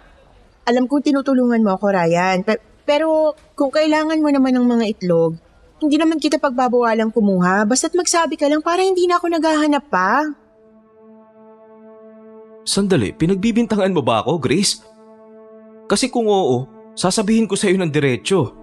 alam 0.70 0.86
kong 0.86 1.10
tinutulungan 1.10 1.66
mo 1.66 1.74
ako, 1.74 1.90
Ryan. 1.90 2.46
Pe- 2.46 2.62
pero 2.86 3.34
kung 3.58 3.74
kailangan 3.74 4.22
mo 4.22 4.30
naman 4.30 4.54
ng 4.54 4.66
mga 4.66 4.84
itlog, 4.94 5.34
hindi 5.82 5.98
naman 5.98 6.22
kita 6.22 6.38
pagbabawalang 6.38 7.10
kumuha. 7.10 7.66
Basta't 7.66 7.98
magsabi 7.98 8.38
ka 8.38 8.46
lang 8.46 8.62
para 8.62 8.86
hindi 8.86 9.10
na 9.10 9.18
ako 9.18 9.34
naghahanap 9.34 9.84
pa. 9.90 10.30
Sandali, 12.62 13.10
pinagbibintangan 13.10 13.90
mo 13.90 14.00
ba 14.00 14.22
ako, 14.22 14.38
Grace? 14.38 14.78
Kasi 15.84 16.08
kung 16.08 16.30
oo, 16.30 16.73
sasabihin 16.94 17.50
ko 17.50 17.58
sa 17.58 17.68
iyo 17.68 17.78
ng 17.78 17.90
diretsyo. 17.90 18.54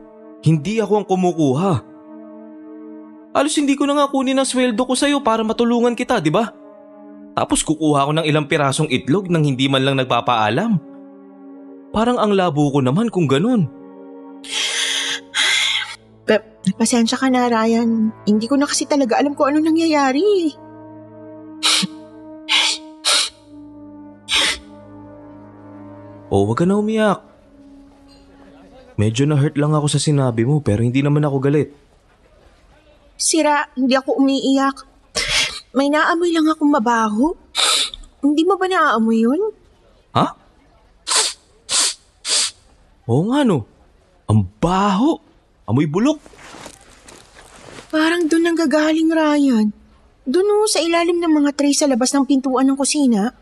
Hindi 0.41 0.81
ako 0.81 0.93
ang 0.97 1.07
kumukuha. 1.07 1.71
Alos 3.31 3.55
hindi 3.55 3.79
ko 3.79 3.87
na 3.87 3.95
nga 3.95 4.11
kunin 4.11 4.35
ang 4.35 4.47
sweldo 4.47 4.83
ko 4.83 4.97
sa 4.97 5.07
iyo 5.07 5.23
para 5.23 5.45
matulungan 5.45 5.95
kita, 5.95 6.19
di 6.19 6.33
ba? 6.33 6.51
Tapos 7.31 7.63
kukuha 7.63 8.09
ko 8.09 8.11
ng 8.11 8.27
ilang 8.27 8.49
pirasong 8.49 8.91
itlog 8.91 9.31
nang 9.31 9.47
hindi 9.47 9.71
man 9.71 9.87
lang 9.87 9.95
nagpapaalam. 9.95 10.75
Parang 11.95 12.19
ang 12.19 12.35
labo 12.35 12.71
ko 12.71 12.83
naman 12.83 13.07
kung 13.07 13.27
ganun. 13.27 13.71
Pe- 16.27 16.43
pasensya 16.75 17.15
ka 17.19 17.31
na, 17.31 17.47
Ryan. 17.47 18.11
Hindi 18.27 18.47
ko 18.47 18.59
na 18.59 18.67
kasi 18.67 18.83
talaga 18.87 19.19
alam 19.19 19.35
kung 19.35 19.51
ano 19.51 19.63
nangyayari. 19.63 20.55
Oh, 26.31 26.47
wag 26.47 26.63
ka 26.63 26.65
na 26.67 26.79
umiyak. 26.79 27.30
Medyo 29.01 29.25
na-hurt 29.25 29.57
lang 29.57 29.73
ako 29.73 29.89
sa 29.89 29.97
sinabi 29.97 30.45
mo 30.45 30.61
pero 30.61 30.85
hindi 30.85 31.01
naman 31.01 31.25
ako 31.25 31.41
galit. 31.41 31.73
Sira, 33.17 33.65
hindi 33.73 33.97
ako 33.97 34.21
umiiyak. 34.21 34.77
May 35.73 35.89
naamoy 35.89 36.29
lang 36.29 36.45
akong 36.45 36.69
mabaho. 36.69 37.33
Hindi 38.21 38.45
mo 38.45 38.61
ba 38.61 38.69
naaamoy 38.69 39.25
yun? 39.25 39.41
Ha? 40.13 40.27
Oo 43.09 43.23
nga 43.33 43.41
no. 43.41 43.65
Ang 44.29 44.45
baho. 44.61 45.17
Amoy 45.65 45.89
bulok. 45.89 46.21
Parang 47.89 48.29
doon 48.29 48.53
ang 48.53 48.57
gagaling, 48.59 49.09
Ryan. 49.09 49.67
Doon 50.29 50.47
oh, 50.61 50.69
sa 50.69 50.77
ilalim 50.77 51.17
ng 51.17 51.33
mga 51.41 51.57
tray 51.57 51.73
sa 51.73 51.89
labas 51.89 52.13
ng 52.13 52.29
pintuan 52.29 52.69
ng 52.69 52.77
kusina. 52.77 53.33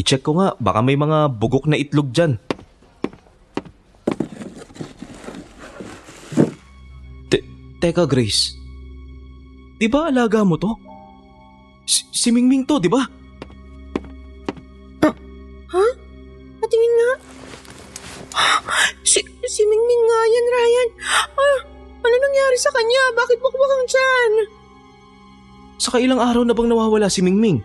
I-check 0.00 0.24
ko 0.24 0.32
nga, 0.40 0.56
baka 0.56 0.80
may 0.80 0.96
mga 0.96 1.28
bugok 1.36 1.68
na 1.68 1.76
itlog 1.76 2.08
dyan. 2.08 2.40
Teka 7.78 8.04
Grace, 8.10 8.58
di 9.78 9.86
ba 9.86 10.10
alaga 10.10 10.42
mo 10.42 10.58
to? 10.58 10.74
Si, 11.88 12.04
si 12.12 12.28
Mingming 12.34 12.66
to, 12.68 12.82
di 12.82 12.90
ba? 12.90 13.00
Ha? 15.68 15.84
Patingin 16.58 16.92
nga. 16.98 17.12
Si, 19.06 19.20
si 19.24 19.62
Mingming 19.64 20.02
nga 20.04 20.20
yan, 20.28 20.46
Ryan. 20.52 20.88
Ah, 21.38 21.58
ano 22.04 22.14
nangyari 22.18 22.58
sa 22.60 22.74
kanya? 22.74 23.02
Bakit 23.16 23.38
bukbakang 23.40 23.84
dyan? 23.88 24.32
Saka 25.78 26.02
ilang 26.02 26.18
araw 26.18 26.42
na 26.42 26.52
bang 26.52 26.68
nawawala 26.68 27.06
si 27.06 27.22
Mingming? 27.22 27.62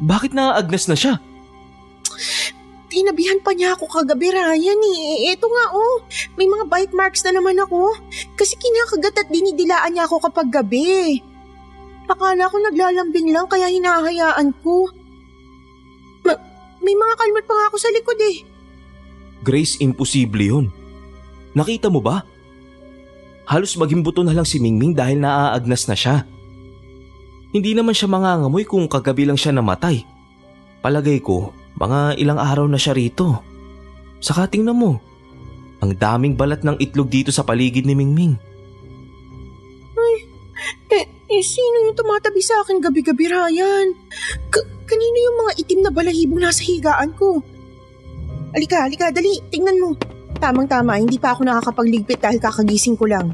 Bakit 0.00 0.32
naaagnas 0.32 0.88
na 0.88 0.96
siya? 0.96 1.20
Tinabihan 2.98 3.38
pa 3.38 3.54
niya 3.54 3.78
ako 3.78 3.86
kagabi, 3.86 4.34
Ryan 4.34 4.80
eh. 4.82 5.30
Eto 5.30 5.46
nga 5.46 5.70
oh, 5.70 6.02
may 6.34 6.50
mga 6.50 6.66
bite 6.66 6.94
marks 6.98 7.22
na 7.22 7.38
naman 7.38 7.54
ako. 7.62 7.94
Kasi 8.34 8.58
kinakagat 8.58 9.22
at 9.22 9.28
dinidilaan 9.30 9.94
niya 9.94 10.10
ako 10.10 10.18
kapag 10.26 10.50
gabi. 10.50 11.22
Akala 12.10 12.50
ko 12.50 12.58
naglalambing 12.58 13.30
lang 13.30 13.46
kaya 13.46 13.70
hinahayaan 13.70 14.50
ko. 14.66 14.90
Ma- 16.26 16.42
may 16.82 16.98
mga 16.98 17.14
kalmat 17.22 17.44
pa 17.46 17.54
nga 17.54 17.66
ako 17.70 17.76
sa 17.78 17.94
likod 17.94 18.18
eh. 18.18 18.42
Grace, 19.46 19.78
imposible 19.78 20.42
yun. 20.42 20.66
Nakita 21.54 21.94
mo 21.94 22.02
ba? 22.02 22.26
Halos 23.46 23.78
maging 23.78 24.02
buto 24.02 24.26
na 24.26 24.34
lang 24.34 24.42
si 24.42 24.58
Mingming 24.58 24.98
dahil 24.98 25.22
naaagnas 25.22 25.86
na 25.86 25.94
siya. 25.94 26.26
Hindi 27.54 27.78
naman 27.78 27.94
siya 27.94 28.10
mangangamoy 28.10 28.66
kung 28.66 28.90
kagabi 28.90 29.22
lang 29.22 29.38
siya 29.38 29.54
namatay. 29.54 30.02
Palagay 30.82 31.22
ko, 31.22 31.54
mga 31.78 32.18
ilang 32.18 32.42
araw 32.42 32.66
na 32.66 32.76
siya 32.76 32.92
rito. 32.92 33.38
Saka 34.18 34.50
tingnan 34.50 34.74
mo, 34.74 34.98
ang 35.78 35.94
daming 35.94 36.34
balat 36.34 36.66
ng 36.66 36.74
itlog 36.82 37.06
dito 37.06 37.30
sa 37.30 37.46
paligid 37.46 37.86
ni 37.86 37.94
Mingming. 37.94 38.34
Ay, 39.94 40.16
eh, 40.90 41.06
eh 41.06 41.42
sino 41.46 41.86
yung 41.86 41.94
tumatabi 41.94 42.42
sa 42.42 42.66
akin 42.66 42.82
gabi-gabi, 42.82 43.30
Ryan? 43.30 43.94
K- 44.50 44.68
kanino 44.90 45.16
yung 45.22 45.36
mga 45.46 45.52
itim 45.62 45.80
na 45.86 45.94
balahibong 45.94 46.42
nasa 46.42 46.66
higaan 46.66 47.14
ko? 47.14 47.38
Alika, 48.58 48.82
alika, 48.82 49.14
dali, 49.14 49.38
tingnan 49.46 49.78
mo. 49.78 49.94
Tamang-tama, 50.42 50.98
hindi 50.98 51.22
pa 51.22 51.38
ako 51.38 51.46
nakakapagligpit 51.46 52.18
dahil 52.18 52.42
kakagising 52.42 52.98
ko 52.98 53.06
lang. 53.06 53.30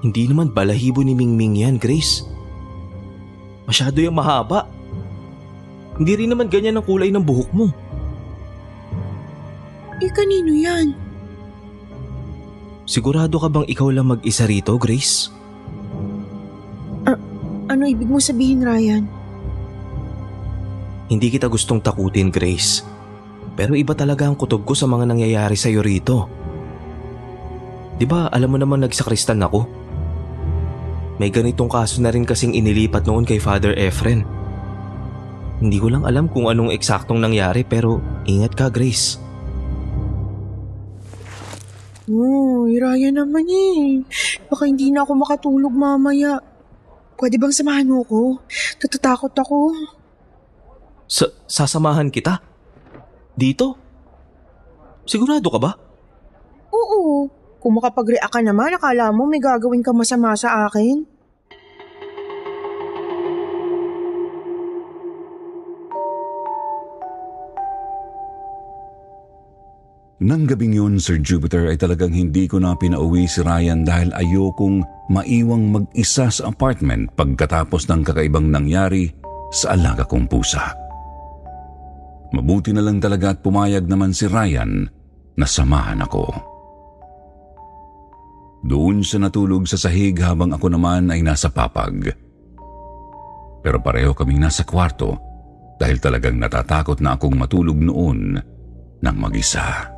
Hindi 0.00 0.28
naman 0.28 0.52
balahibo 0.52 1.00
ni 1.04 1.12
Mingming 1.12 1.60
yan, 1.60 1.76
Grace. 1.76 2.24
Masyado 3.70 4.02
yung 4.02 4.18
mahaba. 4.18 4.66
Hindi 5.94 6.26
rin 6.26 6.34
naman 6.34 6.50
ganyan 6.50 6.74
ang 6.74 6.82
kulay 6.82 7.14
ng 7.14 7.22
buhok 7.22 7.50
mo. 7.54 7.70
Eh, 10.02 10.10
kanino 10.10 10.50
yan? 10.50 10.90
Sigurado 12.90 13.38
ka 13.38 13.46
bang 13.46 13.70
ikaw 13.70 13.94
lang 13.94 14.10
mag-isa 14.10 14.50
rito, 14.50 14.74
Grace? 14.74 15.30
Ano 17.70 17.86
ibig 17.86 18.10
mo 18.10 18.18
sabihin, 18.18 18.66
Ryan? 18.66 19.06
Hindi 21.06 21.30
kita 21.30 21.46
gustong 21.46 21.78
takutin, 21.78 22.34
Grace. 22.34 22.82
Pero 23.54 23.78
iba 23.78 23.94
talaga 23.94 24.26
ang 24.26 24.34
kutob 24.34 24.66
ko 24.66 24.74
sa 24.74 24.90
mga 24.90 25.06
nangyayari 25.06 25.54
sa'yo 25.54 25.78
rito. 25.78 26.26
Di 27.94 28.10
ba 28.10 28.26
alam 28.26 28.50
mo 28.50 28.58
naman 28.58 28.82
nagsakristan 28.82 29.38
ako? 29.46 29.70
May 31.20 31.28
ganitong 31.28 31.68
kaso 31.68 32.00
na 32.00 32.08
rin 32.08 32.24
kasing 32.24 32.56
inilipat 32.56 33.04
noon 33.04 33.28
kay 33.28 33.36
Father 33.36 33.76
Efren. 33.76 34.24
Hindi 35.60 35.76
ko 35.76 35.92
lang 35.92 36.08
alam 36.08 36.32
kung 36.32 36.48
anong 36.48 36.72
eksaktong 36.72 37.20
nangyari 37.20 37.60
pero 37.60 38.00
ingat 38.24 38.56
ka 38.56 38.72
Grace. 38.72 39.20
Oh, 42.08 42.64
Ryan 42.64 43.20
naman 43.20 43.44
eh. 43.44 44.00
Baka 44.48 44.64
hindi 44.64 44.88
na 44.88 45.04
ako 45.04 45.12
makatulog 45.20 45.76
mamaya. 45.76 46.40
Pwede 47.20 47.36
bang 47.36 47.52
samahan 47.52 47.84
mo 47.84 48.00
ko? 48.00 48.40
Tatatakot 48.80 49.36
ako. 49.36 49.76
Sa 51.04 51.28
sasamahan 51.44 52.08
kita? 52.08 52.40
Dito? 53.36 53.76
Sigurado 55.04 55.52
ka 55.52 55.60
ba? 55.60 55.76
Oo. 56.72 57.28
Kung 57.60 57.76
makapag-react 57.76 58.32
ka 58.32 58.40
naman, 58.40 58.72
akala 58.72 59.12
mo 59.12 59.28
may 59.28 59.36
gagawin 59.36 59.84
ka 59.84 59.92
masama 59.92 60.32
sa 60.32 60.64
akin? 60.64 61.04
Nang 70.20 70.44
gabing 70.44 70.76
yun, 70.76 71.00
Sir 71.00 71.16
Jupiter, 71.20 71.72
ay 71.72 71.80
talagang 71.80 72.12
hindi 72.12 72.44
ko 72.44 72.60
na 72.60 72.76
pinauwi 72.76 73.24
si 73.24 73.40
Ryan 73.40 73.88
dahil 73.88 74.12
ayokong 74.12 74.84
maiwang 75.08 75.72
mag-isa 75.72 76.28
sa 76.28 76.42
apartment 76.52 77.08
pagkatapos 77.16 77.88
ng 77.88 78.04
kakaibang 78.04 78.52
nangyari 78.52 79.08
sa 79.48 79.76
alaga 79.76 80.04
kong 80.04 80.28
pusa. 80.28 80.76
Mabuti 82.36 82.72
na 82.72 82.84
lang 82.84 83.00
talaga 83.00 83.32
at 83.32 83.40
pumayag 83.40 83.88
naman 83.88 84.12
si 84.12 84.28
Ryan 84.28 84.84
na 85.40 85.46
samahan 85.48 86.04
ako. 86.04 86.49
Doon 88.60 89.00
siya 89.00 89.24
natulog 89.24 89.64
sa 89.64 89.80
sahig 89.80 90.16
habang 90.20 90.52
ako 90.52 90.68
naman 90.68 91.08
ay 91.08 91.24
nasa 91.24 91.48
papag. 91.48 92.12
Pero 93.60 93.80
pareho 93.80 94.12
kaming 94.12 94.44
nasa 94.44 94.64
kwarto 94.64 95.16
dahil 95.80 95.96
talagang 95.96 96.36
natatakot 96.36 97.00
na 97.00 97.16
akong 97.16 97.36
matulog 97.36 97.76
noon 97.76 98.36
ng 99.00 99.16
mag-isa. 99.16 99.88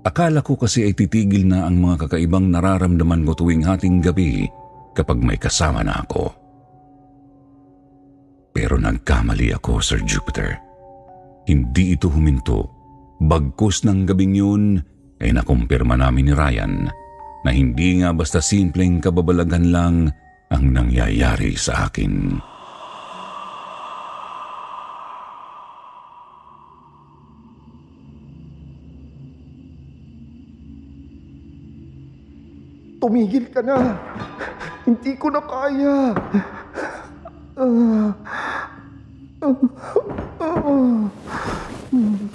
Akala 0.00 0.40
ko 0.40 0.56
kasi 0.56 0.88
ay 0.88 0.96
titigil 0.96 1.44
na 1.44 1.68
ang 1.68 1.76
mga 1.76 2.08
kakaibang 2.08 2.48
nararamdaman 2.48 3.20
ko 3.28 3.36
tuwing 3.36 3.68
hating 3.68 4.00
gabi 4.00 4.48
kapag 4.96 5.20
may 5.20 5.36
kasama 5.36 5.84
na 5.84 6.00
ako. 6.00 6.32
Pero 8.56 8.80
nagkamali 8.80 9.52
ako, 9.52 9.84
Sir 9.84 10.00
Jupiter. 10.00 10.56
Hindi 11.44 11.92
ito 11.92 12.08
huminto. 12.08 12.72
Bagkus 13.20 13.84
ng 13.84 14.08
gabing 14.08 14.34
yun 14.40 14.80
ay 15.20 15.36
nakumpirma 15.36 16.00
namin 16.00 16.32
ni 16.32 16.34
Ryan 16.34 16.88
na 17.44 17.50
hindi 17.52 18.00
nga 18.00 18.12
basta 18.16 18.40
simpleng 18.40 19.00
kababalagan 19.04 19.68
lang 19.68 19.96
ang 20.50 20.64
nangyayari 20.72 21.54
sa 21.56 21.88
akin. 21.88 22.40
Tumigil 33.00 33.48
ka 33.48 33.64
na. 33.64 33.96
Hindi 34.84 35.16
ko 35.16 35.32
na 35.32 35.40
kaya. 35.40 35.96
Ah. 37.56 38.12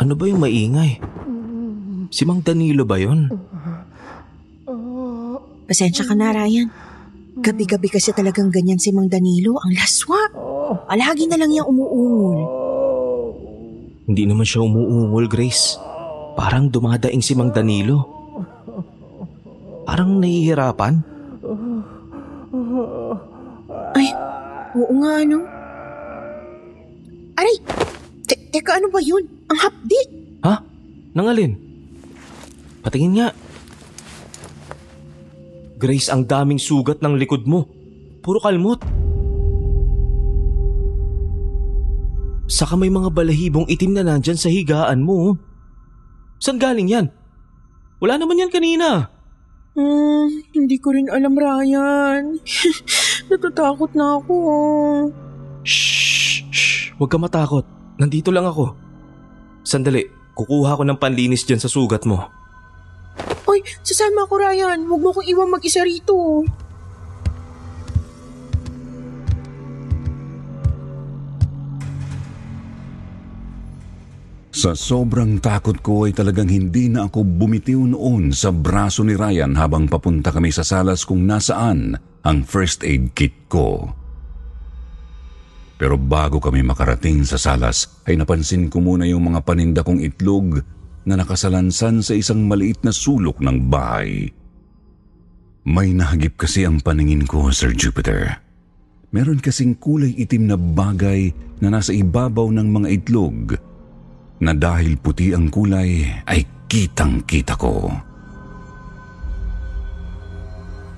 Ano 0.02 0.14
ba 0.18 0.26
yung 0.26 0.42
maingay? 0.42 0.98
Si 2.12 2.24
Mang 2.26 2.42
Danilo 2.42 2.84
ba 2.86 2.98
yon? 2.98 3.30
Pasensya 5.66 6.06
ka 6.06 6.14
na, 6.14 6.30
Ryan. 6.30 6.70
Gabi-gabi 7.36 7.92
kasi 7.92 8.14
talagang 8.16 8.54
ganyan 8.54 8.80
si 8.80 8.94
Mang 8.94 9.10
Danilo. 9.12 9.58
Ang 9.60 9.74
laswa. 9.76 10.20
Alagi 10.88 11.26
na 11.28 11.42
lang 11.42 11.52
niyang 11.52 11.68
umuungol. 11.68 12.40
Hindi 14.06 14.24
naman 14.30 14.46
siya 14.46 14.62
umuungol, 14.62 15.26
Grace. 15.26 15.82
Parang 16.38 16.70
dumadaing 16.70 17.26
si 17.26 17.34
Mang 17.34 17.50
Danilo. 17.50 18.06
Parang 19.90 20.22
nahihirapan. 20.22 21.02
Ay, 23.96 24.08
oo 24.78 24.94
nga, 25.02 25.12
ano? 25.26 25.40
Aray! 27.36 27.56
Te- 28.24 28.44
teka, 28.54 28.80
ano 28.80 28.88
ba 28.94 29.04
yun? 29.04 29.28
Ang 29.52 29.60
hapdi! 29.60 30.00
Ha? 30.46 30.56
Nangalin? 31.16 31.65
Patingin 32.86 33.18
nga. 33.18 33.30
Grace, 35.82 36.14
ang 36.14 36.30
daming 36.30 36.62
sugat 36.62 37.02
ng 37.02 37.18
likod 37.18 37.50
mo. 37.50 37.66
Puro 38.22 38.38
kalmot. 38.38 38.86
Saka 42.46 42.78
may 42.78 42.94
mga 42.94 43.10
balahibong 43.10 43.66
itim 43.66 43.98
na 43.98 44.06
nandyan 44.06 44.38
sa 44.38 44.54
higaan 44.54 45.02
mo. 45.02 45.34
Saan 46.38 46.62
galing 46.62 46.86
yan? 46.86 47.10
Wala 47.98 48.22
naman 48.22 48.38
yan 48.38 48.54
kanina. 48.54 49.10
Hmm, 49.74 50.30
hindi 50.54 50.78
ko 50.78 50.94
rin 50.94 51.10
alam, 51.10 51.34
Ryan. 51.34 52.38
Natatakot 53.34 53.92
na 53.98 54.22
ako. 54.22 54.38
Shh, 55.66 56.46
shh, 56.54 56.94
huwag 57.02 57.10
ka 57.10 57.18
matakot. 57.18 57.66
Nandito 57.98 58.30
lang 58.30 58.46
ako. 58.46 58.78
Sandali, 59.66 60.06
kukuha 60.38 60.78
ko 60.78 60.84
ng 60.86 61.02
panlinis 61.02 61.44
dyan 61.50 61.60
sa 61.60 61.68
sugat 61.68 62.06
mo. 62.06 62.45
Oy, 63.56 63.64
sasama 63.88 64.28
ako, 64.28 64.36
Ryan. 64.36 64.84
Huwag 64.84 65.00
mo 65.00 65.16
kong 65.16 65.32
iwan 65.32 65.48
mag-isa 65.48 65.80
rito. 65.88 66.44
Sa 74.52 74.76
sobrang 74.76 75.40
takot 75.40 75.80
ko 75.80 76.04
ay 76.04 76.12
talagang 76.12 76.52
hindi 76.52 76.92
na 76.92 77.08
ako 77.08 77.24
bumitiw 77.24 77.96
noon 77.96 78.36
sa 78.36 78.52
braso 78.52 79.08
ni 79.08 79.16
Ryan 79.16 79.56
habang 79.56 79.88
papunta 79.88 80.36
kami 80.36 80.52
sa 80.52 80.68
salas 80.68 81.08
kung 81.08 81.24
nasaan 81.24 81.96
ang 82.28 82.44
first 82.44 82.84
aid 82.84 83.16
kit 83.16 83.48
ko. 83.48 83.88
Pero 85.80 85.96
bago 85.96 86.44
kami 86.44 86.60
makarating 86.60 87.24
sa 87.24 87.40
salas 87.40 88.04
ay 88.04 88.20
napansin 88.20 88.68
ko 88.68 88.84
muna 88.84 89.08
yung 89.08 89.32
mga 89.32 89.44
paninda 89.48 89.80
kong 89.84 90.04
itlog 90.04 90.64
na 91.06 91.22
nakasalansan 91.22 92.02
sa 92.02 92.14
isang 92.18 92.50
maliit 92.50 92.82
na 92.82 92.90
sulok 92.90 93.38
ng 93.40 93.70
bahay. 93.70 94.30
May 95.66 95.94
nahagip 95.94 96.38
kasi 96.38 96.66
ang 96.66 96.82
paningin 96.82 97.26
ko, 97.26 97.50
Sir 97.50 97.74
Jupiter. 97.74 98.42
Meron 99.10 99.42
kasing 99.42 99.78
kulay 99.80 100.14
itim 100.18 100.50
na 100.50 100.58
bagay 100.58 101.34
na 101.62 101.74
nasa 101.74 101.96
ibabaw 101.96 102.52
ng 102.52 102.68
mga 102.68 102.88
itlog 103.02 103.56
na 104.44 104.52
dahil 104.52 105.00
puti 105.00 105.32
ang 105.32 105.48
kulay 105.48 106.04
ay 106.28 106.44
kitang-kita 106.68 107.56
ko. 107.56 107.90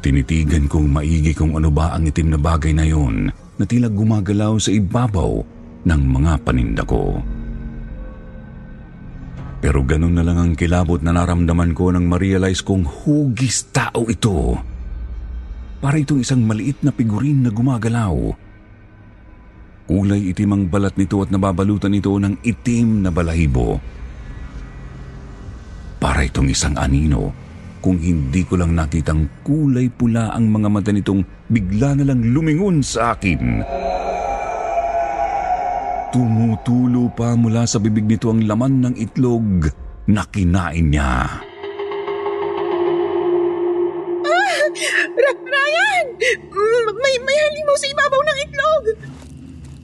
Tinitigan 0.02 0.66
kong 0.66 0.88
maigi 0.88 1.36
kung 1.36 1.54
ano 1.56 1.70
ba 1.70 1.94
ang 1.94 2.08
itim 2.08 2.34
na 2.34 2.40
bagay 2.40 2.72
na 2.74 2.88
yon 2.88 3.30
na 3.58 3.64
tila 3.66 3.92
gumagalaw 3.92 4.56
sa 4.58 4.72
ibabaw 4.72 5.44
ng 5.86 6.02
mga 6.02 6.34
paninda 6.42 6.84
ko. 6.88 7.22
Pero 9.58 9.82
ganun 9.82 10.14
na 10.14 10.22
lang 10.22 10.38
ang 10.38 10.54
kilabot 10.54 11.02
na 11.02 11.10
naramdaman 11.10 11.74
ko 11.74 11.90
nang 11.90 12.06
ma-realize 12.06 12.62
kong 12.62 12.86
hugis 12.86 13.74
tao 13.74 14.06
ito. 14.06 14.54
Para 15.82 15.98
itong 15.98 16.22
isang 16.22 16.46
maliit 16.46 16.82
na 16.86 16.94
figurin 16.94 17.42
na 17.42 17.50
gumagalaw. 17.50 18.16
Kulay 19.88 20.36
itim 20.36 20.52
ang 20.54 20.64
balat 20.68 20.94
nito 21.00 21.18
at 21.24 21.32
nababalutan 21.34 21.96
ito 21.96 22.14
ng 22.14 22.44
itim 22.46 23.08
na 23.08 23.10
balahibo. 23.10 23.82
Para 25.98 26.22
itong 26.22 26.54
isang 26.54 26.78
anino 26.78 27.34
kung 27.82 27.98
hindi 27.98 28.44
ko 28.46 28.60
lang 28.60 28.78
nakitang 28.78 29.42
kulay 29.42 29.90
pula 29.90 30.34
ang 30.34 30.50
mga 30.50 30.70
mata 30.70 30.92
nitong 30.94 31.22
bigla 31.50 31.98
na 31.98 32.04
lang 32.14 32.22
lumingon 32.36 32.84
sa 32.84 33.16
akin. 33.16 33.64
Tumutulo 36.08 37.12
pa 37.12 37.36
mula 37.36 37.68
sa 37.68 37.84
bibig 37.84 38.08
nito 38.08 38.32
ang 38.32 38.40
laman 38.48 38.80
ng 38.80 38.96
itlog 38.96 39.68
na 40.08 40.24
kinain 40.24 40.88
niya. 40.88 41.28
Ah! 44.24 44.64
Ra- 45.20 45.44
Ryan! 45.44 46.06
Mm, 46.48 46.88
May, 46.96 47.16
may 47.28 47.38
halimaw 47.38 47.76
sa 47.76 47.88
ibabaw 47.92 48.22
ng 48.24 48.38
itlog! 48.48 48.84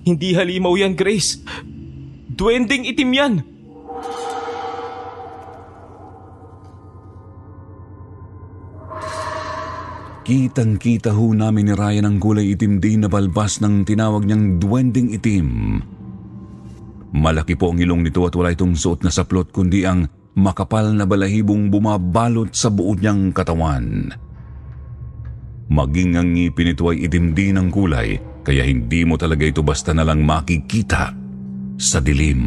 Hindi 0.07 0.29
halimaw 0.31 0.73
yan, 0.79 0.95
Grace. 0.95 1.43
Duwending 2.31 2.87
itim 2.87 3.11
yan. 3.11 3.33
Kitang-kita 10.23 11.11
ho 11.11 11.35
namin 11.35 11.67
ni 11.67 11.73
Ryan 11.75 12.07
ang 12.07 12.17
kulay 12.23 12.55
itim 12.55 12.79
din 12.79 13.03
na 13.03 13.11
balbas 13.11 13.59
ng 13.59 13.83
tinawag 13.83 14.23
niyang 14.23 14.55
duwending 14.55 15.11
itim. 15.11 15.83
Malaki 17.13 17.53
po 17.53 17.69
ang 17.69 17.77
ilong 17.77 18.01
nito 18.01 18.25
at 18.25 18.33
wala 18.33 18.49
itong 18.49 18.73
suot 18.73 19.05
na 19.05 19.13
saplot 19.13 19.53
kundi 19.53 19.85
ang 19.85 20.09
makapal 20.33 20.97
na 20.97 21.05
balahibong 21.05 21.69
bumabalot 21.69 22.49
sa 22.57 22.73
buo 22.73 22.97
niyang 22.97 23.29
katawan. 23.29 24.09
Maging 25.69 26.17
ang 26.17 26.33
ngipin 26.33 26.73
nito 26.73 26.89
ay 26.89 27.05
itim 27.05 27.37
din 27.37 27.55
ang 27.61 27.69
kulay 27.69 28.17
kaya 28.41 28.65
hindi 28.65 29.05
mo 29.05 29.15
talaga 29.15 29.45
ito 29.45 29.61
basta 29.61 29.93
na 29.93 30.01
lang 30.01 30.25
makikita 30.25 31.13
sa 31.77 32.01
dilim. 32.01 32.41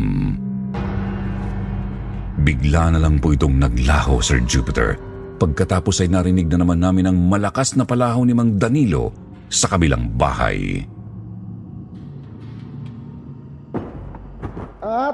Bigla 2.36 2.92
na 2.92 3.00
lang 3.00 3.16
po 3.16 3.32
itong 3.32 3.56
naglaho, 3.56 4.20
Sir 4.20 4.44
Jupiter. 4.44 5.00
Pagkatapos 5.40 6.04
ay 6.04 6.12
narinig 6.12 6.50
na 6.52 6.60
naman 6.60 6.82
namin 6.82 7.08
ang 7.08 7.16
malakas 7.16 7.78
na 7.78 7.88
palahaw 7.88 8.20
ni 8.26 8.36
Mang 8.36 8.60
Danilo 8.60 9.14
sa 9.48 9.72
kabilang 9.72 10.12
bahay. 10.12 10.84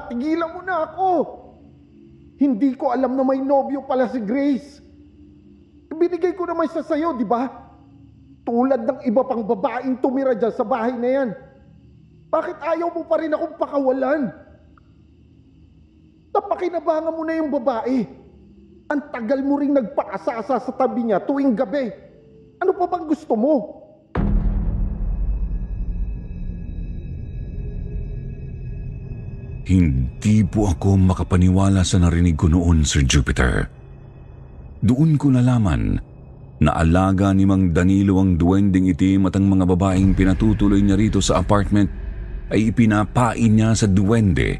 Ah, 0.03 0.11
tigilan 0.11 0.51
mo 0.51 0.59
na 0.67 0.83
ako. 0.83 1.11
Hindi 2.35 2.75
ko 2.75 2.91
alam 2.91 3.15
na 3.15 3.23
may 3.23 3.39
nobyo 3.39 3.87
pala 3.87 4.11
si 4.11 4.19
Grace. 4.19 4.83
Binigay 5.95 6.35
ko 6.35 6.43
naman 6.43 6.67
siya 6.67 6.83
sa'yo, 6.83 7.15
di 7.15 7.23
ba? 7.23 7.47
Tulad 8.43 8.83
ng 8.83 8.99
iba 9.07 9.23
pang 9.23 9.47
babaeng 9.47 10.03
tumira 10.03 10.35
dyan 10.35 10.51
sa 10.51 10.67
bahay 10.67 10.91
na 10.99 11.07
yan. 11.07 11.29
Bakit 12.27 12.59
ayaw 12.59 12.91
mo 12.91 13.07
pa 13.07 13.23
rin 13.23 13.31
akong 13.31 13.55
pakawalan? 13.55 14.27
Napakinabangan 16.35 17.15
mo 17.15 17.23
na 17.23 17.39
yung 17.39 17.47
babae. 17.55 18.03
Ang 18.91 19.01
tagal 19.15 19.39
mo 19.39 19.55
ring 19.55 19.71
nagpakasasa 19.71 20.67
sa 20.67 20.71
tabi 20.75 21.07
niya 21.07 21.23
tuwing 21.23 21.55
gabi. 21.55 21.95
Ano 22.59 22.75
pa 22.75 22.91
bang 22.91 23.07
gusto 23.07 23.39
mo? 23.39 23.82
Hindi 29.63 30.43
po 30.43 30.67
ako 30.67 30.99
makapaniwala 30.99 31.87
sa 31.87 31.95
narinig 31.95 32.35
ko 32.35 32.51
noon, 32.51 32.83
Sir 32.83 33.07
Jupiter. 33.07 33.71
Doon 34.83 35.15
ko 35.15 35.31
nalaman 35.31 35.95
na 36.59 36.71
alaga 36.75 37.31
ni 37.31 37.47
Mang 37.47 37.71
Danilo 37.71 38.19
ang 38.19 38.35
duwending 38.35 38.91
itim 38.91 39.31
at 39.31 39.39
ang 39.39 39.47
mga 39.47 39.63
babaeng 39.63 40.11
pinatutuloy 40.11 40.83
niya 40.83 40.99
rito 40.99 41.23
sa 41.23 41.39
apartment 41.39 41.87
ay 42.51 42.75
ipinapain 42.75 43.55
niya 43.55 43.71
sa 43.71 43.87
duwende 43.87 44.59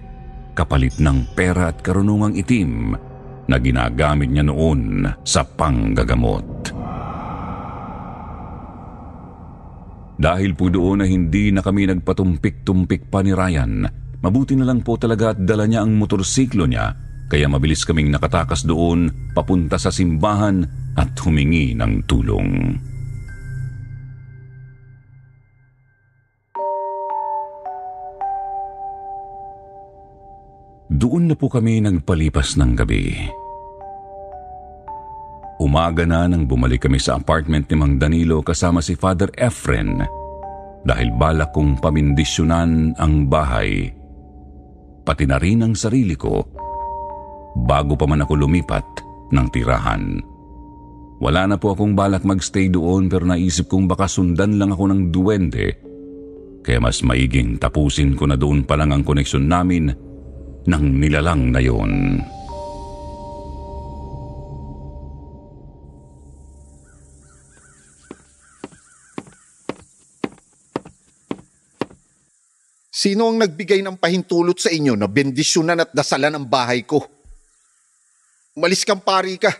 kapalit 0.56 0.96
ng 1.04 1.36
pera 1.36 1.76
at 1.76 1.84
karunungang 1.84 2.40
itim 2.40 2.96
na 3.44 3.56
ginagamit 3.60 4.32
niya 4.32 4.48
noon 4.48 5.04
sa 5.28 5.44
panggagamot. 5.44 6.72
Dahil 10.16 10.56
po 10.56 10.72
doon 10.72 11.04
na 11.04 11.06
hindi 11.10 11.52
na 11.52 11.60
kami 11.60 11.92
nagpatumpik-tumpik 11.92 13.12
pa 13.12 13.20
ni 13.20 13.36
Ryan, 13.36 14.03
mabuti 14.24 14.56
na 14.56 14.64
lang 14.64 14.82
po 14.82 14.96
talaga 14.96 15.36
at 15.36 15.40
dala 15.44 15.68
niya 15.68 15.84
ang 15.84 15.94
motorsiklo 16.00 16.64
niya 16.64 16.96
kaya 17.28 17.52
mabilis 17.52 17.84
kaming 17.84 18.10
nakatakas 18.14 18.64
doon 18.64 19.12
papunta 19.36 19.76
sa 19.76 19.92
simbahan 19.92 20.64
at 20.94 21.12
humingi 21.22 21.74
ng 21.74 22.06
tulong. 22.06 22.78
Doon 30.94 31.26
na 31.26 31.34
po 31.34 31.50
kami 31.50 31.82
nagpalipas 31.82 32.54
ng 32.62 32.78
gabi. 32.78 33.18
Umaga 35.58 36.06
na 36.06 36.30
nang 36.30 36.46
bumalik 36.46 36.86
kami 36.86 37.02
sa 37.02 37.18
apartment 37.18 37.66
ni 37.66 37.76
Mang 37.82 37.98
Danilo 37.98 38.46
kasama 38.46 38.78
si 38.78 38.94
Father 38.94 39.34
Efren 39.34 40.06
dahil 40.86 41.10
balak 41.18 41.50
kong 41.50 41.82
pamindisyonan 41.82 42.94
ang 43.02 43.26
bahay. 43.26 44.03
Pati 45.04 45.28
na 45.28 45.36
rin 45.36 45.64
ang 45.64 45.76
sarili 45.76 46.16
ko 46.16 46.44
bago 47.68 47.94
pa 48.00 48.08
man 48.08 48.24
ako 48.24 48.48
lumipat 48.48 48.86
ng 49.36 49.48
tirahan. 49.52 50.24
Wala 51.20 51.48
na 51.48 51.56
po 51.56 51.76
akong 51.76 51.96
balak 51.96 52.24
magstay 52.28 52.68
doon 52.72 53.08
pero 53.08 53.24
naisip 53.24 53.68
kong 53.72 53.88
baka 53.88 54.08
sundan 54.08 54.60
lang 54.60 54.76
ako 54.76 54.92
ng 54.92 55.02
duwende 55.12 55.68
kaya 56.64 56.80
mas 56.80 57.04
maiging 57.04 57.60
tapusin 57.60 58.16
ko 58.16 58.24
na 58.24 58.40
doon 58.40 58.64
pa 58.64 58.80
lang 58.80 58.96
ang 58.96 59.04
koneksyon 59.04 59.52
namin 59.52 59.92
ng 60.64 60.84
nilalang 60.96 61.52
na 61.52 61.60
yon. 61.60 62.24
Sino 73.04 73.28
ang 73.28 73.36
nagbigay 73.36 73.84
ng 73.84 74.00
pahintulot 74.00 74.56
sa 74.64 74.72
inyo 74.72 74.96
na 74.96 75.12
bendisyonan 75.12 75.84
at 75.84 75.92
dasalan 75.92 76.40
ang 76.40 76.48
bahay 76.48 76.88
ko? 76.88 77.04
Umalis 78.56 78.88
kang 78.88 79.04
pari 79.04 79.36
ka. 79.36 79.52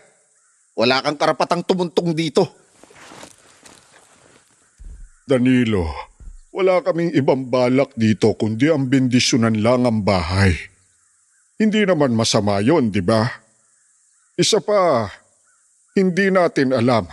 Wala 0.72 1.04
kang 1.04 1.20
karapatang 1.20 1.60
tumuntong 1.60 2.16
dito. 2.16 2.48
Danilo, 5.28 5.84
wala 6.56 6.80
kaming 6.80 7.12
ibang 7.12 7.44
balak 7.52 7.92
dito 7.92 8.32
kundi 8.32 8.72
ang 8.72 8.88
bendisyonan 8.88 9.60
lang 9.60 9.84
ang 9.84 10.00
bahay. 10.00 10.56
Hindi 11.60 11.84
naman 11.84 12.16
masama 12.16 12.64
yon, 12.64 12.88
di 12.88 13.04
ba? 13.04 13.28
Isa 14.40 14.64
pa, 14.64 15.04
hindi 15.92 16.32
natin 16.32 16.72
alam. 16.72 17.04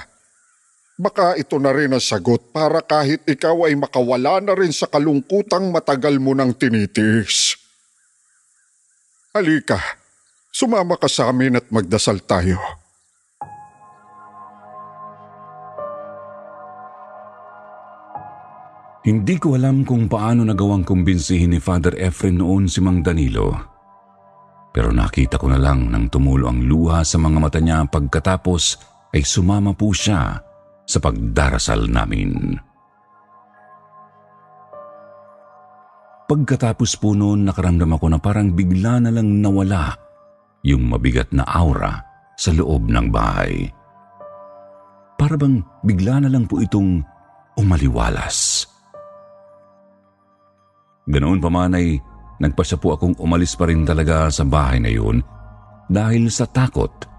Baka 1.02 1.34
ito 1.34 1.58
na 1.58 1.74
rin 1.74 1.98
ang 1.98 2.04
sagot 2.04 2.54
para 2.54 2.78
kahit 2.86 3.26
ikaw 3.26 3.66
ay 3.66 3.74
makawala 3.74 4.38
na 4.38 4.54
rin 4.54 4.70
sa 4.70 4.86
kalungkutang 4.86 5.74
matagal 5.74 6.22
mo 6.22 6.38
nang 6.38 6.54
tinitiis. 6.54 7.58
Halika, 9.34 9.82
sumama 10.54 11.02
ka 11.02 11.10
sa 11.10 11.34
amin 11.34 11.58
at 11.58 11.66
magdasal 11.74 12.22
tayo. 12.22 12.62
Hindi 19.02 19.42
ko 19.42 19.58
alam 19.58 19.82
kung 19.82 20.06
paano 20.06 20.46
nagawang 20.46 20.86
kumbinsihin 20.86 21.58
ni 21.58 21.58
Father 21.58 21.98
Efren 21.98 22.38
noon 22.38 22.70
si 22.70 22.78
Mang 22.78 23.02
Danilo. 23.02 23.58
Pero 24.70 24.94
nakita 24.94 25.42
ko 25.42 25.50
na 25.50 25.58
lang 25.58 25.90
nang 25.90 26.14
tumulo 26.14 26.46
ang 26.46 26.62
luha 26.62 27.02
sa 27.02 27.18
mga 27.18 27.42
mata 27.42 27.58
niya 27.58 27.90
pagkatapos 27.90 28.78
ay 29.18 29.26
sumama 29.26 29.74
po 29.74 29.90
siya 29.90 30.51
sa 30.92 31.00
pagdarasal 31.00 31.88
namin. 31.88 32.60
Pagkatapos 36.28 37.00
po 37.00 37.16
noon 37.16 37.48
nakaramdam 37.48 37.96
ako 37.96 38.06
na 38.12 38.20
parang 38.20 38.52
bigla 38.52 39.00
na 39.00 39.12
lang 39.12 39.40
nawala 39.40 39.96
yung 40.68 40.92
mabigat 40.92 41.32
na 41.32 41.48
aura 41.48 42.04
sa 42.36 42.52
loob 42.52 42.88
ng 42.92 43.08
bahay. 43.12 43.68
Para 45.16 45.36
bang 45.40 45.64
bigla 45.84 46.24
na 46.24 46.30
lang 46.32 46.48
po 46.48 46.60
itong 46.60 47.04
umaliwalas. 47.60 48.68
Ganoon 51.08 51.44
pa 51.44 51.50
man 51.52 51.76
ay 51.76 52.00
nagpasya 52.40 52.80
po 52.80 52.96
akong 52.96 53.20
umalis 53.20 53.60
pa 53.60 53.68
rin 53.68 53.84
talaga 53.84 54.32
sa 54.32 54.48
bahay 54.48 54.80
na 54.80 54.88
yun 54.88 55.20
dahil 55.92 56.32
sa 56.32 56.48
takot 56.48 57.11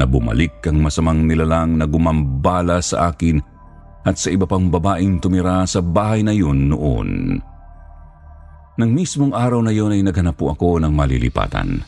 na 0.00 0.08
bumalik 0.08 0.64
ang 0.64 0.80
masamang 0.80 1.28
nilalang 1.28 1.76
na 1.76 1.84
gumambala 1.84 2.80
sa 2.80 3.12
akin 3.12 3.36
at 4.08 4.16
sa 4.16 4.32
iba 4.32 4.48
pang 4.48 4.72
babaeng 4.72 5.20
tumira 5.20 5.60
sa 5.68 5.84
bahay 5.84 6.24
na 6.24 6.32
yun 6.32 6.72
noon. 6.72 7.36
Nang 8.80 8.90
mismong 8.96 9.36
araw 9.36 9.60
na 9.60 9.76
yun 9.76 9.92
ay 9.92 10.00
naghanap 10.00 10.40
po 10.40 10.56
ako 10.56 10.80
ng 10.80 10.88
malilipatan. 10.88 11.84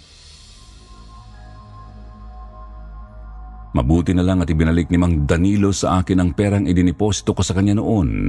Mabuti 3.73 4.13
na 4.13 4.21
lang 4.21 4.45
at 4.45 4.53
ibinalik 4.53 4.93
ni 4.93 5.01
Mang 5.01 5.25
Danilo 5.25 5.73
sa 5.73 6.05
akin 6.05 6.21
ang 6.21 6.31
perang 6.37 6.69
idiniposito 6.69 7.33
ko 7.33 7.41
sa 7.41 7.57
kanya 7.57 7.81
noon. 7.81 8.29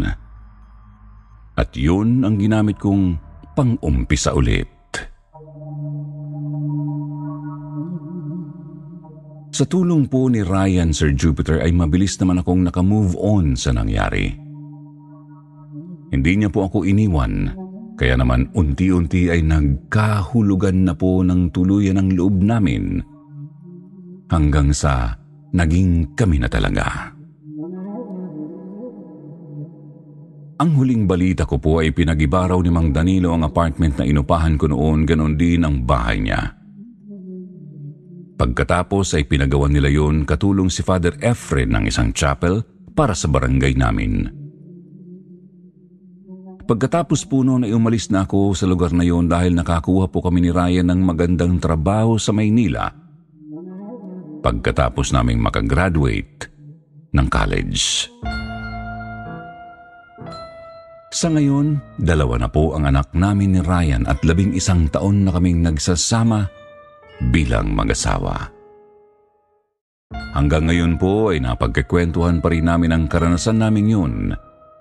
At 1.60 1.76
yun 1.76 2.24
ang 2.24 2.40
ginamit 2.40 2.80
kong 2.80 3.20
pang-umpisa 3.52 4.32
ulit. 4.32 4.73
Sa 9.54 9.70
tulong 9.70 10.10
po 10.10 10.34
ni 10.34 10.42
Ryan 10.42 10.90
Sir 10.90 11.14
Jupiter 11.14 11.62
ay 11.62 11.70
mabilis 11.70 12.18
naman 12.18 12.42
akong 12.42 12.66
nakamove 12.66 13.14
on 13.22 13.54
sa 13.54 13.70
nangyari. 13.70 14.34
Hindi 16.10 16.32
niya 16.42 16.50
po 16.50 16.66
ako 16.66 16.82
iniwan, 16.82 17.54
kaya 17.94 18.18
naman 18.18 18.50
unti-unti 18.58 19.30
ay 19.30 19.46
nagkahulugan 19.46 20.90
na 20.90 20.98
po 20.98 21.22
ng 21.22 21.54
tuluyan 21.54 22.02
ang 22.02 22.10
loob 22.18 22.42
namin 22.42 22.98
hanggang 24.34 24.74
sa 24.74 25.14
naging 25.54 26.18
kami 26.18 26.42
na 26.42 26.50
talaga. 26.50 27.14
Ang 30.66 30.70
huling 30.82 31.06
balita 31.06 31.46
ko 31.46 31.62
po 31.62 31.78
ay 31.78 31.94
pinagibaraw 31.94 32.58
ni 32.58 32.74
Mang 32.74 32.90
Danilo 32.90 33.38
ang 33.38 33.46
apartment 33.46 34.02
na 34.02 34.06
inupahan 34.10 34.58
ko 34.58 34.66
noon, 34.66 35.06
ganon 35.06 35.38
din 35.38 35.62
ang 35.62 35.86
bahay 35.86 36.18
niya. 36.18 36.63
Pagkatapos 38.44 39.16
ay 39.16 39.24
pinagawa 39.24 39.72
nila 39.72 39.88
yon 39.88 40.28
katulong 40.28 40.68
si 40.68 40.84
Father 40.84 41.16
Efren 41.24 41.72
ng 41.72 41.88
isang 41.88 42.12
chapel 42.12 42.60
para 42.92 43.16
sa 43.16 43.32
barangay 43.32 43.72
namin. 43.80 44.28
Pagkatapos 46.68 47.24
po 47.24 47.40
noon 47.48 47.64
ay 47.64 47.72
umalis 47.72 48.12
na 48.12 48.28
ako 48.28 48.52
sa 48.52 48.68
lugar 48.68 48.92
na 48.92 49.08
yon 49.08 49.32
dahil 49.32 49.56
nakakuha 49.56 50.12
po 50.12 50.20
kami 50.20 50.44
ni 50.44 50.52
Ryan 50.52 50.92
ng 50.92 51.02
magandang 51.08 51.56
trabaho 51.64 52.20
sa 52.20 52.36
Maynila 52.36 52.92
pagkatapos 54.44 55.16
naming 55.16 55.40
makagraduate 55.40 56.52
ng 57.16 57.28
college. 57.32 58.12
Sa 61.16 61.32
ngayon, 61.32 61.80
dalawa 61.96 62.44
na 62.44 62.52
po 62.52 62.76
ang 62.76 62.92
anak 62.92 63.16
namin 63.16 63.56
ni 63.56 63.62
Ryan 63.64 64.04
at 64.04 64.20
labing 64.28 64.52
isang 64.52 64.92
taon 64.92 65.24
na 65.24 65.32
kaming 65.32 65.64
nagsasama 65.64 66.63
bilang 67.32 67.72
mag-asawa. 67.72 68.52
Hanggang 70.34 70.66
ngayon 70.70 70.98
po 70.98 71.30
ay 71.30 71.42
napagkikwentuhan 71.42 72.42
pa 72.42 72.50
rin 72.50 72.66
namin 72.66 72.94
ang 72.94 73.04
karanasan 73.06 73.62
namin 73.62 73.86
yun. 73.86 74.14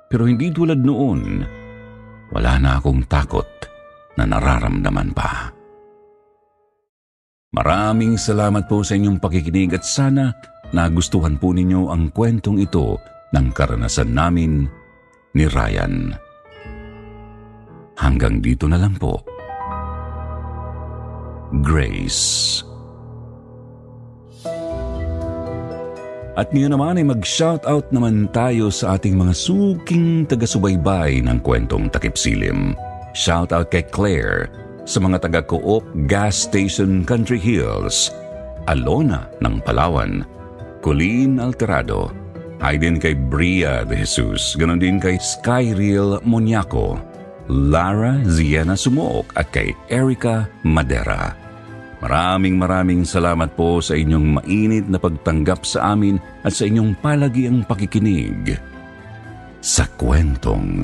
Pero 0.08 0.28
hindi 0.28 0.52
tulad 0.52 0.80
noon, 0.80 1.44
wala 2.32 2.52
na 2.60 2.80
akong 2.80 3.04
takot 3.08 3.48
na 4.16 4.28
nararamdaman 4.28 5.12
pa. 5.12 5.52
Maraming 7.52 8.16
salamat 8.16 8.64
po 8.64 8.80
sa 8.80 8.96
inyong 8.96 9.20
pakikinig 9.20 9.76
at 9.76 9.84
sana 9.84 10.32
nagustuhan 10.72 11.36
po 11.36 11.52
ninyo 11.52 11.92
ang 11.92 12.08
kwentong 12.08 12.60
ito 12.60 12.96
ng 13.36 13.46
karanasan 13.52 14.12
namin 14.12 14.64
ni 15.36 15.44
Ryan. 15.48 16.16
Hanggang 17.96 18.40
dito 18.40 18.68
na 18.68 18.80
lang 18.80 18.96
po. 18.96 19.31
Grace. 21.60 22.64
At 26.32 26.48
ngayon 26.48 26.72
naman 26.72 26.96
ay 26.96 27.04
mag-shoutout 27.04 27.92
naman 27.92 28.32
tayo 28.32 28.72
sa 28.72 28.96
ating 28.96 29.20
mga 29.20 29.36
suking 29.36 30.24
taga-subaybay 30.24 31.20
ng 31.20 31.44
kwentong 31.44 31.92
takip 31.92 32.16
silim. 32.16 32.72
Shoutout 33.12 33.68
kay 33.68 33.84
Claire 33.84 34.48
sa 34.88 34.96
mga 35.04 35.28
taga-coop 35.28 35.84
gas 36.08 36.48
station 36.48 37.04
Country 37.04 37.36
Hills, 37.36 38.08
Alona 38.72 39.28
ng 39.44 39.60
Palawan, 39.60 40.24
Colleen 40.80 41.36
Alterado, 41.36 42.08
ay 42.64 42.80
din 42.80 42.96
kay 42.96 43.12
Bria 43.12 43.84
de 43.84 44.00
Jesus, 44.00 44.56
ganon 44.56 44.80
din 44.80 44.96
kay 44.96 45.20
Skyreal 45.20 46.16
Moniaco, 46.24 46.96
Lara 47.52 48.24
Ziena 48.24 48.72
Sumok 48.72 49.28
at 49.36 49.52
kay 49.52 49.76
Erica 49.92 50.48
Madera. 50.64 51.41
Maraming 52.02 52.58
maraming 52.58 53.06
salamat 53.06 53.54
po 53.54 53.78
sa 53.78 53.94
inyong 53.94 54.42
mainit 54.42 54.90
na 54.90 54.98
pagtanggap 54.98 55.62
sa 55.62 55.94
amin 55.94 56.18
at 56.42 56.50
sa 56.50 56.66
inyong 56.66 56.98
palagiang 56.98 57.62
pakikinig 57.62 58.58
sa 59.62 59.86
kwentong 59.94 60.82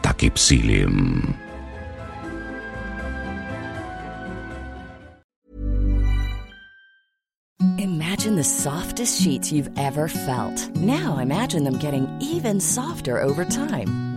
Takip 0.00 0.40
Silim. 0.40 1.20
Imagine 7.76 8.40
the 8.40 8.46
softest 8.46 9.20
sheets 9.20 9.52
you've 9.52 9.68
ever 9.76 10.08
felt. 10.08 10.56
Now 10.80 11.20
imagine 11.20 11.68
them 11.68 11.76
getting 11.76 12.08
even 12.24 12.56
softer 12.56 13.20
over 13.20 13.44
time. 13.44 14.07